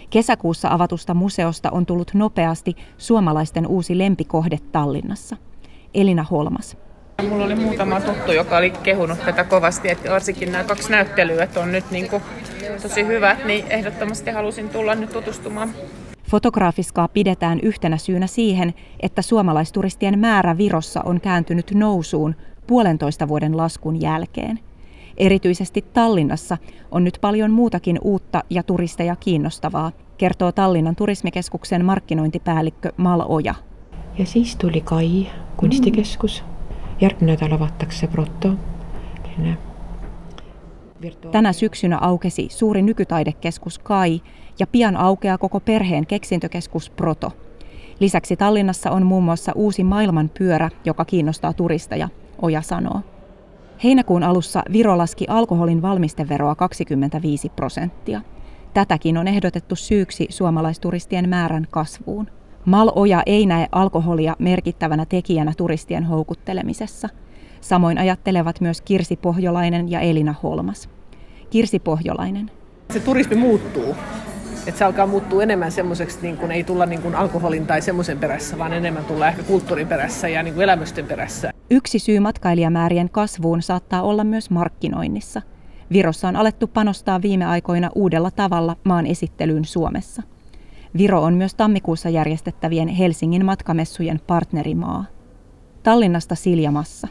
Kesäkuussa 0.10 0.68
avatusta 0.72 1.14
museosta 1.14 1.72
on 1.72 1.86
tullut 1.86 2.12
nopeasti 2.14 2.76
suomalaisten 2.98 3.68
uusi 3.68 3.98
lempikohde 3.98 4.58
Tallinnassa. 4.72 5.38
Elina 5.94 6.24
Holmas. 6.24 6.78
Mulla 7.30 7.46
oli 7.46 7.56
muutama 7.56 8.02
tuttu, 8.02 8.32
joka 8.32 8.58
oli 8.58 8.70
kehunut 8.70 9.26
tätä 9.26 9.44
kovasti, 9.44 9.90
että 9.90 10.12
varsinkin 10.12 10.52
nämä 10.52 10.64
kaksi 10.64 10.92
näyttelyä 10.92 11.48
on 11.62 11.72
nyt 11.72 11.92
niin 11.92 12.10
kuin 12.10 12.24
tosi 12.82 13.08
hyvät, 13.08 13.46
niin 13.46 13.66
ehdottomasti 13.70 14.32
halusin 14.32 14.70
tulla 14.70 14.96
nyt 14.96 15.10
tutustumaan. 15.10 15.70
Fotograafiskaa 16.30 17.08
pidetään 17.08 17.60
yhtenä 17.60 17.98
syynä 17.98 18.28
siihen, 18.28 18.74
että 19.00 19.22
suomalaisturistien 19.22 20.20
määrä 20.20 20.58
Virossa 20.58 21.02
on 21.06 21.22
kääntynyt 21.22 21.72
nousuun 21.74 22.36
puolentoista 22.68 23.28
vuoden 23.28 23.58
laskun 23.58 24.02
jälkeen. 24.02 24.60
Erityisesti 25.18 25.86
Tallinnassa 25.94 26.58
on 26.92 27.04
nyt 27.04 27.18
paljon 27.22 27.52
muutakin 27.52 28.00
uutta 28.02 28.44
ja 28.50 28.64
turisteja 28.64 29.16
kiinnostavaa, 29.16 29.92
kertoo 30.18 30.52
Tallinnan 30.52 30.96
turismikeskuksen 30.96 31.86
markkinointipäällikkö 31.86 32.92
Mal 32.98 33.24
Oja. 33.28 33.56
Ja 34.18 34.26
siis 34.26 34.56
tuli 34.56 34.82
Kai, 34.82 35.28
kunstikeskus. 35.58 36.44
Järgminen 37.02 37.38
nädal 37.42 37.56
avatakse 37.56 38.08
Brotto. 38.08 38.54
Tänä 41.32 41.54
syksynä 41.54 41.98
aukesi 41.98 42.48
suuri 42.50 42.82
nykytaidekeskus 42.82 43.80
Kai 43.80 44.22
ja 44.60 44.68
pian 44.68 44.98
aukeaa 44.98 45.38
koko 45.38 45.60
perheen 45.60 46.08
keksintökeskus 46.08 46.90
Proto. 46.90 47.32
Lisäksi 48.00 48.36
Tallinnassa 48.36 48.92
on 48.92 49.06
muun 49.06 49.24
muassa 49.24 49.52
uusi 49.56 49.84
maailman 49.84 50.32
pyörä, 50.38 50.70
joka 50.86 51.06
kiinnostaa 51.06 51.54
turisteja, 51.54 52.10
Oja 52.42 52.62
sanoo. 52.62 53.02
Heinäkuun 53.84 54.24
alussa 54.24 54.64
Viro 54.72 54.98
laski 54.98 55.26
alkoholin 55.28 55.82
valmisteveroa 55.82 56.56
25 56.56 57.50
prosenttia. 57.50 58.22
Tätäkin 58.74 59.18
on 59.18 59.28
ehdotettu 59.28 59.76
syyksi 59.76 60.28
suomalaisturistien 60.30 61.30
määrän 61.30 61.68
kasvuun. 61.72 62.28
Mal 62.66 62.92
Oja 62.96 63.24
ei 63.26 63.46
näe 63.46 63.68
alkoholia 63.72 64.36
merkittävänä 64.40 65.06
tekijänä 65.06 65.54
turistien 65.58 66.04
houkuttelemisessa. 66.04 67.10
Samoin 67.62 67.98
ajattelevat 67.98 68.62
myös 68.62 68.82
Kirsi 68.82 69.16
Pohjolainen 69.16 69.92
ja 69.92 70.00
Elina 70.00 70.36
Holmas. 70.44 70.90
Kirsi 71.50 71.80
Pohjolainen. 71.80 72.52
Se 72.94 73.00
turismi 73.00 73.36
muuttuu. 73.36 73.96
Että 74.68 74.80
se 74.80 74.86
alkaa 74.86 75.08
muuttua 75.08 75.44
enemmän 75.44 75.72
semmoiseksi, 75.72 76.20
niin 76.22 76.38
kun 76.38 76.52
ei 76.52 76.64
tulla 76.64 76.86
niin 76.86 77.02
kun 77.02 77.16
alkoholin 77.16 77.68
tai 77.68 77.82
semmoisen 77.82 78.20
perässä, 78.20 78.58
vaan 78.58 78.74
enemmän 78.74 79.06
tulla 79.06 79.28
ehkä 79.28 79.44
kulttuurin 79.44 79.88
perässä 79.88 80.28
ja 80.28 80.44
niin 80.44 80.62
elämysten 80.62 81.06
perässä. 81.06 81.55
Yksi 81.70 82.00
syy 82.00 82.20
matkailijamäärien 82.20 83.10
kasvuun 83.10 83.62
saattaa 83.62 84.02
olla 84.02 84.24
myös 84.24 84.50
markkinoinnissa. 84.50 85.42
Virossa 85.92 86.28
on 86.28 86.36
alettu 86.36 86.68
panostaa 86.68 87.22
viime 87.22 87.46
aikoina 87.46 87.90
uudella 87.96 88.32
tavalla 88.32 88.76
maan 88.84 89.06
esittelyyn 89.06 89.66
Suomessa. 89.66 90.24
Viro 90.98 91.22
on 91.22 91.34
myös 91.34 91.56
tammikuussa 91.56 92.10
järjestettävien 92.10 92.88
Helsingin 92.88 93.46
matkamessujen 93.46 94.22
partnerimaa. 94.28 95.06
Tallinnasta 95.84 96.36
Silja 96.36 96.72
Massa. 96.72 97.08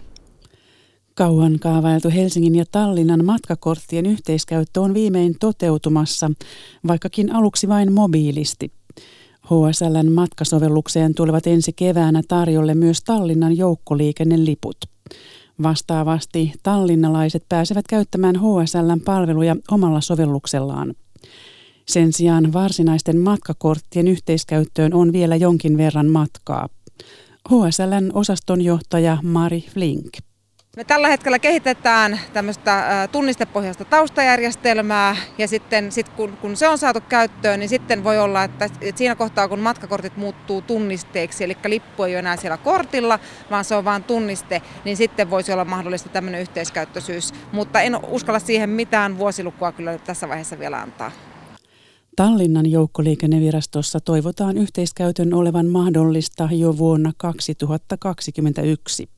Kauan 1.14 1.58
kaavailtu 1.58 2.10
Helsingin 2.10 2.54
ja 2.54 2.64
Tallinnan 2.72 3.24
matkakorttien 3.24 4.06
yhteiskäyttö 4.06 4.80
on 4.80 4.94
viimein 4.94 5.34
toteutumassa, 5.40 6.30
vaikkakin 6.88 7.34
aluksi 7.34 7.68
vain 7.68 7.92
mobiilisti. 7.92 8.72
HSLn 9.44 10.12
matkasovellukseen 10.12 11.14
tulevat 11.14 11.46
ensi 11.46 11.72
keväänä 11.72 12.22
tarjolle 12.28 12.74
myös 12.74 13.00
Tallinnan 13.00 13.56
joukkoliikenneliput. 13.56 14.76
Vastaavasti 15.62 16.52
tallinnalaiset 16.62 17.44
pääsevät 17.48 17.84
käyttämään 17.88 18.36
HSLn 18.36 19.00
palveluja 19.04 19.56
omalla 19.70 20.00
sovelluksellaan. 20.00 20.94
Sen 21.86 22.12
sijaan 22.12 22.52
varsinaisten 22.52 23.18
matkakorttien 23.18 24.08
yhteiskäyttöön 24.08 24.94
on 24.94 25.12
vielä 25.12 25.36
jonkin 25.36 25.76
verran 25.76 26.06
matkaa. 26.06 26.68
HSLn 27.48 28.10
osastonjohtaja 28.12 29.18
Mari 29.22 29.64
Flink. 29.70 30.10
Me 30.76 30.84
tällä 30.84 31.08
hetkellä 31.08 31.38
kehitetään 31.38 32.20
tämmöistä 32.32 33.08
tunnistepohjaista 33.12 33.84
taustajärjestelmää 33.84 35.16
ja 35.38 35.48
sitten 35.48 35.92
sit 35.92 36.08
kun, 36.08 36.36
kun 36.36 36.56
se 36.56 36.68
on 36.68 36.78
saatu 36.78 37.00
käyttöön, 37.00 37.60
niin 37.60 37.68
sitten 37.68 38.04
voi 38.04 38.18
olla, 38.18 38.44
että, 38.44 38.64
että 38.64 38.98
siinä 38.98 39.14
kohtaa 39.14 39.48
kun 39.48 39.58
matkakortit 39.58 40.16
muuttuu 40.16 40.62
tunnisteeksi, 40.62 41.44
eli 41.44 41.56
lippu 41.64 42.02
ei 42.02 42.12
ole 42.14 42.18
enää 42.18 42.36
siellä 42.36 42.56
kortilla, 42.56 43.18
vaan 43.50 43.64
se 43.64 43.74
on 43.74 43.84
vain 43.84 44.04
tunniste, 44.04 44.62
niin 44.84 44.96
sitten 44.96 45.30
voisi 45.30 45.52
olla 45.52 45.64
mahdollista 45.64 46.08
tämmöinen 46.08 46.40
yhteiskäyttöisyys. 46.40 47.32
Mutta 47.52 47.80
en 47.80 47.98
uskalla 48.08 48.38
siihen 48.38 48.70
mitään 48.70 49.18
vuosilukua 49.18 49.72
kyllä 49.72 49.98
tässä 49.98 50.28
vaiheessa 50.28 50.58
vielä 50.58 50.80
antaa. 50.80 51.10
Tallinnan 52.16 52.70
joukkoliikennevirastossa 52.70 54.00
toivotaan 54.00 54.58
yhteiskäytön 54.58 55.34
olevan 55.34 55.66
mahdollista 55.66 56.48
jo 56.52 56.78
vuonna 56.78 57.12
2021. 57.16 59.08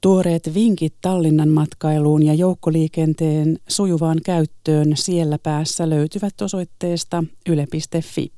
Tuoreet 0.00 0.54
vinkit 0.54 0.94
Tallinnan 1.00 1.48
matkailuun 1.48 2.22
ja 2.22 2.34
joukkoliikenteen 2.34 3.58
sujuvaan 3.68 4.20
käyttöön 4.24 4.92
siellä 4.94 5.38
päässä 5.42 5.90
löytyvät 5.90 6.40
osoitteesta 6.42 7.24
yle.fi. 7.48 8.32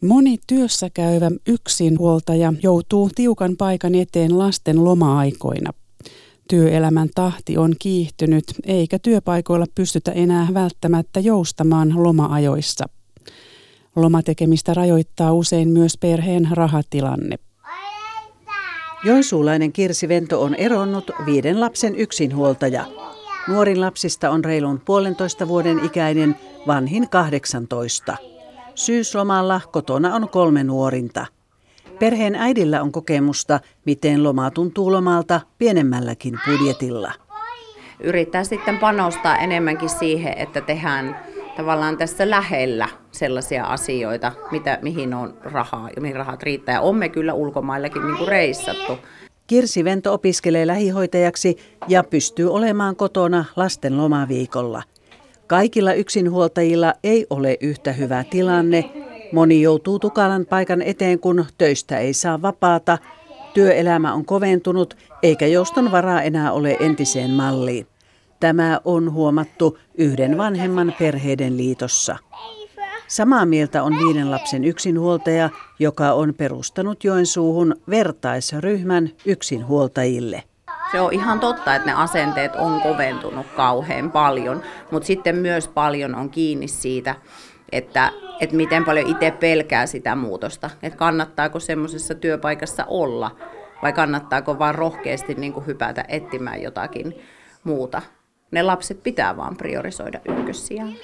Moni 0.00 0.38
työssä 0.46 0.90
käyvä 0.90 1.30
yksinhuoltaja 1.46 2.52
joutuu 2.62 3.10
tiukan 3.14 3.56
paikan 3.56 3.94
eteen 3.94 4.38
lasten 4.38 4.84
loma-aikoina. 4.84 5.72
Työelämän 6.48 7.08
tahti 7.14 7.58
on 7.58 7.74
kiihtynyt, 7.78 8.44
eikä 8.66 8.98
työpaikoilla 8.98 9.66
pystytä 9.74 10.12
enää 10.12 10.48
välttämättä 10.54 11.20
joustamaan 11.20 12.02
loma-ajoissa. 12.02 12.84
Lomatekemistä 13.96 14.74
rajoittaa 14.74 15.32
usein 15.32 15.68
myös 15.68 15.98
perheen 16.00 16.48
rahatilanne. 16.50 17.36
Joensuulainen 19.04 19.72
Kirsi 19.72 20.08
Vento 20.08 20.42
on 20.42 20.54
eronnut 20.54 21.10
viiden 21.26 21.60
lapsen 21.60 21.94
yksinhuoltaja. 21.94 22.84
Nuorin 23.48 23.80
lapsista 23.80 24.30
on 24.30 24.44
reilun 24.44 24.80
puolentoista 24.84 25.48
vuoden 25.48 25.84
ikäinen, 25.84 26.36
vanhin 26.66 27.08
18. 27.08 28.16
Syyslomalla 28.74 29.60
kotona 29.72 30.14
on 30.14 30.28
kolme 30.28 30.64
nuorinta. 30.64 31.26
Perheen 31.98 32.34
äidillä 32.34 32.82
on 32.82 32.92
kokemusta, 32.92 33.60
miten 33.84 34.22
loma 34.22 34.50
tuntuu 34.50 34.92
lomalta 34.92 35.40
pienemmälläkin 35.58 36.38
budjetilla. 36.46 37.12
Yrittää 38.00 38.44
sitten 38.44 38.78
panostaa 38.78 39.36
enemmänkin 39.36 39.88
siihen, 39.88 40.38
että 40.38 40.60
tehdään 40.60 41.16
tavallaan 41.60 41.98
tässä 41.98 42.30
lähellä 42.30 42.88
sellaisia 43.12 43.64
asioita, 43.64 44.32
mitä, 44.50 44.78
mihin 44.82 45.14
on 45.14 45.34
rahaa 45.42 45.88
ja 45.96 46.02
mihin 46.02 46.16
rahat 46.16 46.42
riittää. 46.42 46.74
Ja 46.74 46.80
on 46.80 46.96
me 46.96 47.08
kyllä 47.08 47.34
ulkomaillakin 47.34 48.02
niin 48.06 48.28
reissattu. 48.28 48.98
Kirsi 49.46 49.84
Vento 49.84 50.12
opiskelee 50.12 50.66
lähihoitajaksi 50.66 51.56
ja 51.88 52.04
pystyy 52.04 52.52
olemaan 52.52 52.96
kotona 52.96 53.44
lasten 53.56 53.96
lomaviikolla. 53.96 54.82
Kaikilla 55.46 55.92
yksinhuoltajilla 55.92 56.94
ei 57.04 57.26
ole 57.30 57.56
yhtä 57.60 57.92
hyvä 57.92 58.24
tilanne. 58.30 58.90
Moni 59.32 59.62
joutuu 59.62 59.98
tukalan 59.98 60.46
paikan 60.46 60.82
eteen, 60.82 61.18
kun 61.18 61.44
töistä 61.58 61.98
ei 61.98 62.12
saa 62.12 62.42
vapaata. 62.42 62.98
Työelämä 63.54 64.14
on 64.14 64.24
koventunut, 64.24 64.96
eikä 65.22 65.46
jouston 65.46 65.92
varaa 65.92 66.22
enää 66.22 66.52
ole 66.52 66.76
entiseen 66.80 67.30
malliin. 67.30 67.86
Tämä 68.40 68.80
on 68.84 69.12
huomattu 69.12 69.78
yhden 69.94 70.38
vanhemman 70.38 70.94
perheiden 70.98 71.56
liitossa. 71.56 72.16
Samaa 73.08 73.46
mieltä 73.46 73.82
on 73.82 73.98
viiden 73.98 74.30
lapsen 74.30 74.64
yksinhuoltaja, 74.64 75.50
joka 75.78 76.12
on 76.12 76.34
perustanut 76.34 77.04
Joensuuhun 77.04 77.76
vertaisryhmän 77.90 79.10
yksinhuoltajille. 79.26 80.42
Se 80.92 81.00
on 81.00 81.12
ihan 81.12 81.40
totta, 81.40 81.74
että 81.74 81.86
ne 81.86 81.94
asenteet 81.94 82.56
on 82.56 82.80
koventunut 82.80 83.46
kauhean 83.56 84.10
paljon, 84.10 84.62
mutta 84.90 85.06
sitten 85.06 85.36
myös 85.36 85.68
paljon 85.68 86.14
on 86.14 86.30
kiinni 86.30 86.68
siitä, 86.68 87.14
että, 87.72 88.12
että 88.40 88.56
miten 88.56 88.84
paljon 88.84 89.06
itse 89.06 89.30
pelkää 89.30 89.86
sitä 89.86 90.14
muutosta, 90.14 90.70
että 90.82 90.98
kannattaako 90.98 91.60
semmoisessa 91.60 92.14
työpaikassa 92.14 92.84
olla 92.84 93.36
vai 93.82 93.92
kannattaako 93.92 94.58
vaan 94.58 94.74
rohkeasti 94.74 95.34
niin 95.34 95.52
kuin 95.52 95.66
hypätä 95.66 96.04
etsimään 96.08 96.62
jotakin 96.62 97.14
muuta. 97.64 98.02
Ne 98.50 98.62
lapset 98.62 99.02
pitää 99.02 99.36
vaan 99.36 99.56
priorisoida 99.56 100.20
ykkössijaan. 100.28 100.94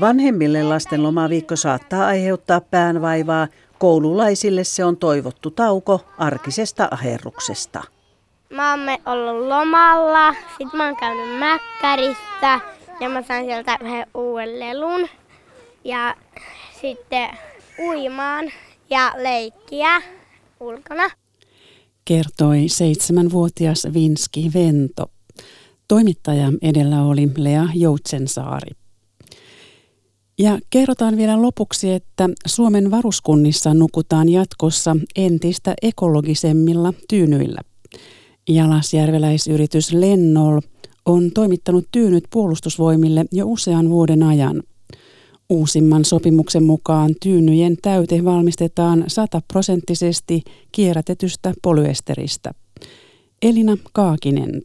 Vanhemmille 0.00 0.62
lasten 0.62 1.02
lomaviikko 1.02 1.56
saattaa 1.56 2.06
aiheuttaa 2.06 2.60
päänvaivaa. 2.60 3.48
Koululaisille 3.78 4.64
se 4.64 4.84
on 4.84 4.96
toivottu 4.96 5.50
tauko 5.50 6.00
arkisesta 6.18 6.88
aherruksesta. 6.90 7.82
Mä 8.50 8.70
oon 8.70 8.80
ollut 9.06 9.48
lomalla, 9.48 10.34
sit 10.58 10.72
mä 10.72 10.86
oon 10.86 10.96
käynyt 10.96 11.38
mäkkärissä 11.38 12.60
ja 13.00 13.08
mä 13.08 13.22
sain 13.22 13.44
sieltä 13.44 13.78
yhden 13.80 14.06
uuden 14.14 14.60
lelun. 14.60 15.08
Ja 15.84 16.16
sitten 16.80 17.28
uimaan 17.78 18.50
ja 18.90 19.12
leikkiä 19.16 20.02
ulkona. 20.60 21.10
Kertoi 22.04 22.64
seitsemänvuotias 22.68 23.86
Vinski 23.94 24.50
Vento. 24.54 25.10
Toimittaja 25.88 26.52
edellä 26.62 27.02
oli 27.02 27.28
Lea 27.36 27.68
Joutsensaari. 27.74 28.70
Ja 30.38 30.58
kerrotaan 30.70 31.16
vielä 31.16 31.42
lopuksi, 31.42 31.92
että 31.92 32.28
Suomen 32.46 32.90
varuskunnissa 32.90 33.74
nukutaan 33.74 34.28
jatkossa 34.28 34.96
entistä 35.16 35.74
ekologisemmilla 35.82 36.92
tyynyillä. 37.08 37.60
Jalasjärveläisyritys 38.48 39.92
Lennol 39.92 40.60
on 41.06 41.30
toimittanut 41.34 41.84
tyynyt 41.92 42.24
puolustusvoimille 42.30 43.24
jo 43.32 43.46
usean 43.46 43.90
vuoden 43.90 44.22
ajan. 44.22 44.62
Uusimman 45.48 46.04
sopimuksen 46.04 46.62
mukaan 46.62 47.14
tyynyjen 47.22 47.76
täyte 47.82 48.24
valmistetaan 48.24 49.04
sataprosenttisesti 49.06 50.42
kierrätetystä 50.72 51.54
polyesteristä. 51.62 52.52
Elina 53.42 53.76
Kaakinen. 53.92 54.62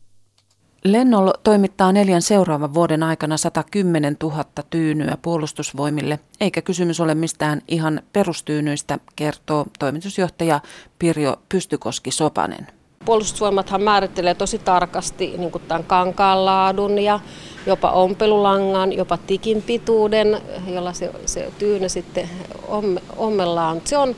Lennol 0.84 1.32
toimittaa 1.44 1.92
neljän 1.92 2.22
seuraavan 2.22 2.74
vuoden 2.74 3.04
aikana 3.04 3.38
110 3.38 4.18
000 4.24 4.46
tyynyä 4.70 5.18
puolustusvoimille, 5.22 6.20
eikä 6.42 6.62
kysymys 6.62 7.00
ole 7.00 7.16
mistään 7.16 7.62
ihan 7.68 8.02
perustyynyistä, 8.14 9.00
kertoo 9.16 9.66
toimitusjohtaja 9.80 10.60
Pirjo 11.00 11.36
Pystykoski-Sopanen. 11.50 12.68
Puolustusvoimathan 13.06 13.82
määrittelee 13.82 14.36
tosi 14.36 14.60
tarkasti 14.60 15.34
niin 15.38 15.52
tämän 15.68 15.84
kankaan 15.84 16.46
laadun 16.46 17.00
ja 17.00 17.20
jopa 17.66 17.92
ompelulangan, 17.92 18.94
jopa 18.94 19.18
tikin 19.18 19.62
pituuden, 19.62 20.42
jolla 20.68 20.94
se, 20.94 21.12
se 21.26 21.52
tyyny 21.60 21.90
sitten 21.90 22.30
omme, 22.68 23.02
ommellaan. 23.18 23.82
Se 23.86 23.98
on, 23.98 24.16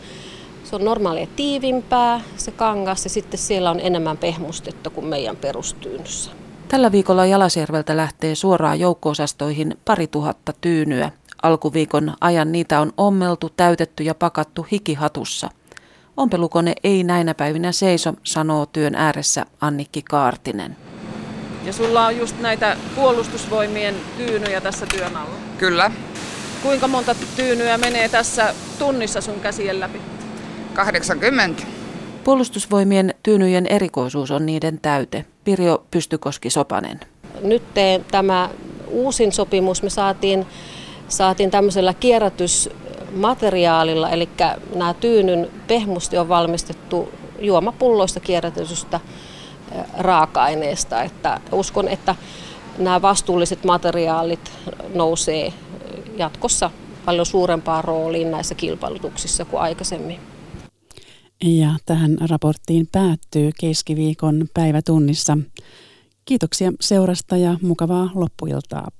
se 0.64 0.76
on 0.76 0.86
normaalia 0.86 1.28
tiivimpää 1.36 2.22
se 2.38 2.52
kangas 2.52 3.04
ja 3.04 3.10
sitten 3.10 3.40
siellä 3.40 3.72
on 3.72 3.80
enemmän 3.80 4.18
pehmustetta 4.18 4.90
kuin 4.90 5.06
meidän 5.06 5.36
perustyynyssä. 5.36 6.45
Tällä 6.68 6.92
viikolla 6.92 7.26
Jalasjärveltä 7.26 7.98
lähtee 7.98 8.36
suoraan 8.36 8.80
joukkoosastoihin 8.80 9.78
pari 9.86 10.08
tuhatta 10.08 10.54
tyynyä. 10.62 11.12
Alkuviikon 11.44 12.14
ajan 12.22 12.52
niitä 12.52 12.80
on 12.80 12.94
ommeltu, 12.98 13.50
täytetty 13.50 14.04
ja 14.04 14.16
pakattu 14.16 14.68
hikihatussa. 14.72 15.50
Ompelukone 16.18 16.74
ei 16.84 17.04
näinä 17.04 17.34
päivinä 17.34 17.72
seiso, 17.72 18.14
sanoo 18.24 18.66
työn 18.66 18.96
ääressä 18.96 19.46
Annikki 19.62 20.02
Kaartinen. 20.02 20.78
Ja 21.64 21.74
sulla 21.74 22.06
on 22.06 22.18
just 22.18 22.40
näitä 22.40 22.78
puolustusvoimien 22.96 23.96
tyynyjä 24.18 24.62
tässä 24.62 24.86
työn 24.86 25.18
alla? 25.18 25.36
Kyllä. 25.58 25.92
Kuinka 26.64 26.88
monta 26.88 27.16
tyynyä 27.36 27.78
menee 27.78 28.10
tässä 28.10 28.54
tunnissa 28.80 29.22
sun 29.22 29.40
käsien 29.40 29.80
läpi? 29.80 30.02
80. 30.74 31.75
Puolustusvoimien 32.26 33.14
tyynyjen 33.24 33.68
erikoisuus 33.68 34.32
on 34.32 34.46
niiden 34.46 34.80
täyte. 34.82 35.26
Pirjo 35.44 35.84
Pystykoski-Sopanen. 35.92 37.00
Nyt 37.42 37.64
tämä 38.12 38.50
uusin 38.88 39.32
sopimus 39.32 39.84
me 39.84 39.90
saatiin, 39.90 40.46
saatiin 41.08 41.52
tämmöisellä 41.52 41.94
kierrätysmateriaalilla, 41.94 44.10
eli 44.10 44.30
nämä 44.76 44.94
tyynyn 44.94 45.52
pehmusti 45.68 46.18
on 46.18 46.30
valmistettu 46.30 47.12
juomapulloista 47.40 48.20
kierrätetystä 48.20 49.00
raaka-aineesta. 49.98 51.04
Että 51.04 51.40
uskon, 51.52 51.88
että 51.88 52.16
nämä 52.78 53.02
vastuulliset 53.02 53.64
materiaalit 53.64 54.52
nousee 54.94 55.54
jatkossa 56.18 56.72
paljon 57.06 57.26
suurempaan 57.26 57.84
rooliin 57.84 58.32
näissä 58.32 58.56
kilpailutuksissa 58.56 59.46
kuin 59.46 59.62
aikaisemmin. 59.62 60.35
Ja 61.44 61.70
tähän 61.86 62.18
raporttiin 62.30 62.88
päättyy 62.92 63.52
keskiviikon 63.60 64.46
päivätunnissa. 64.54 65.38
Kiitoksia 66.26 66.72
seurasta 66.82 67.38
ja 67.38 67.58
mukavaa 67.62 68.12
loppuiltaa. 68.16 68.92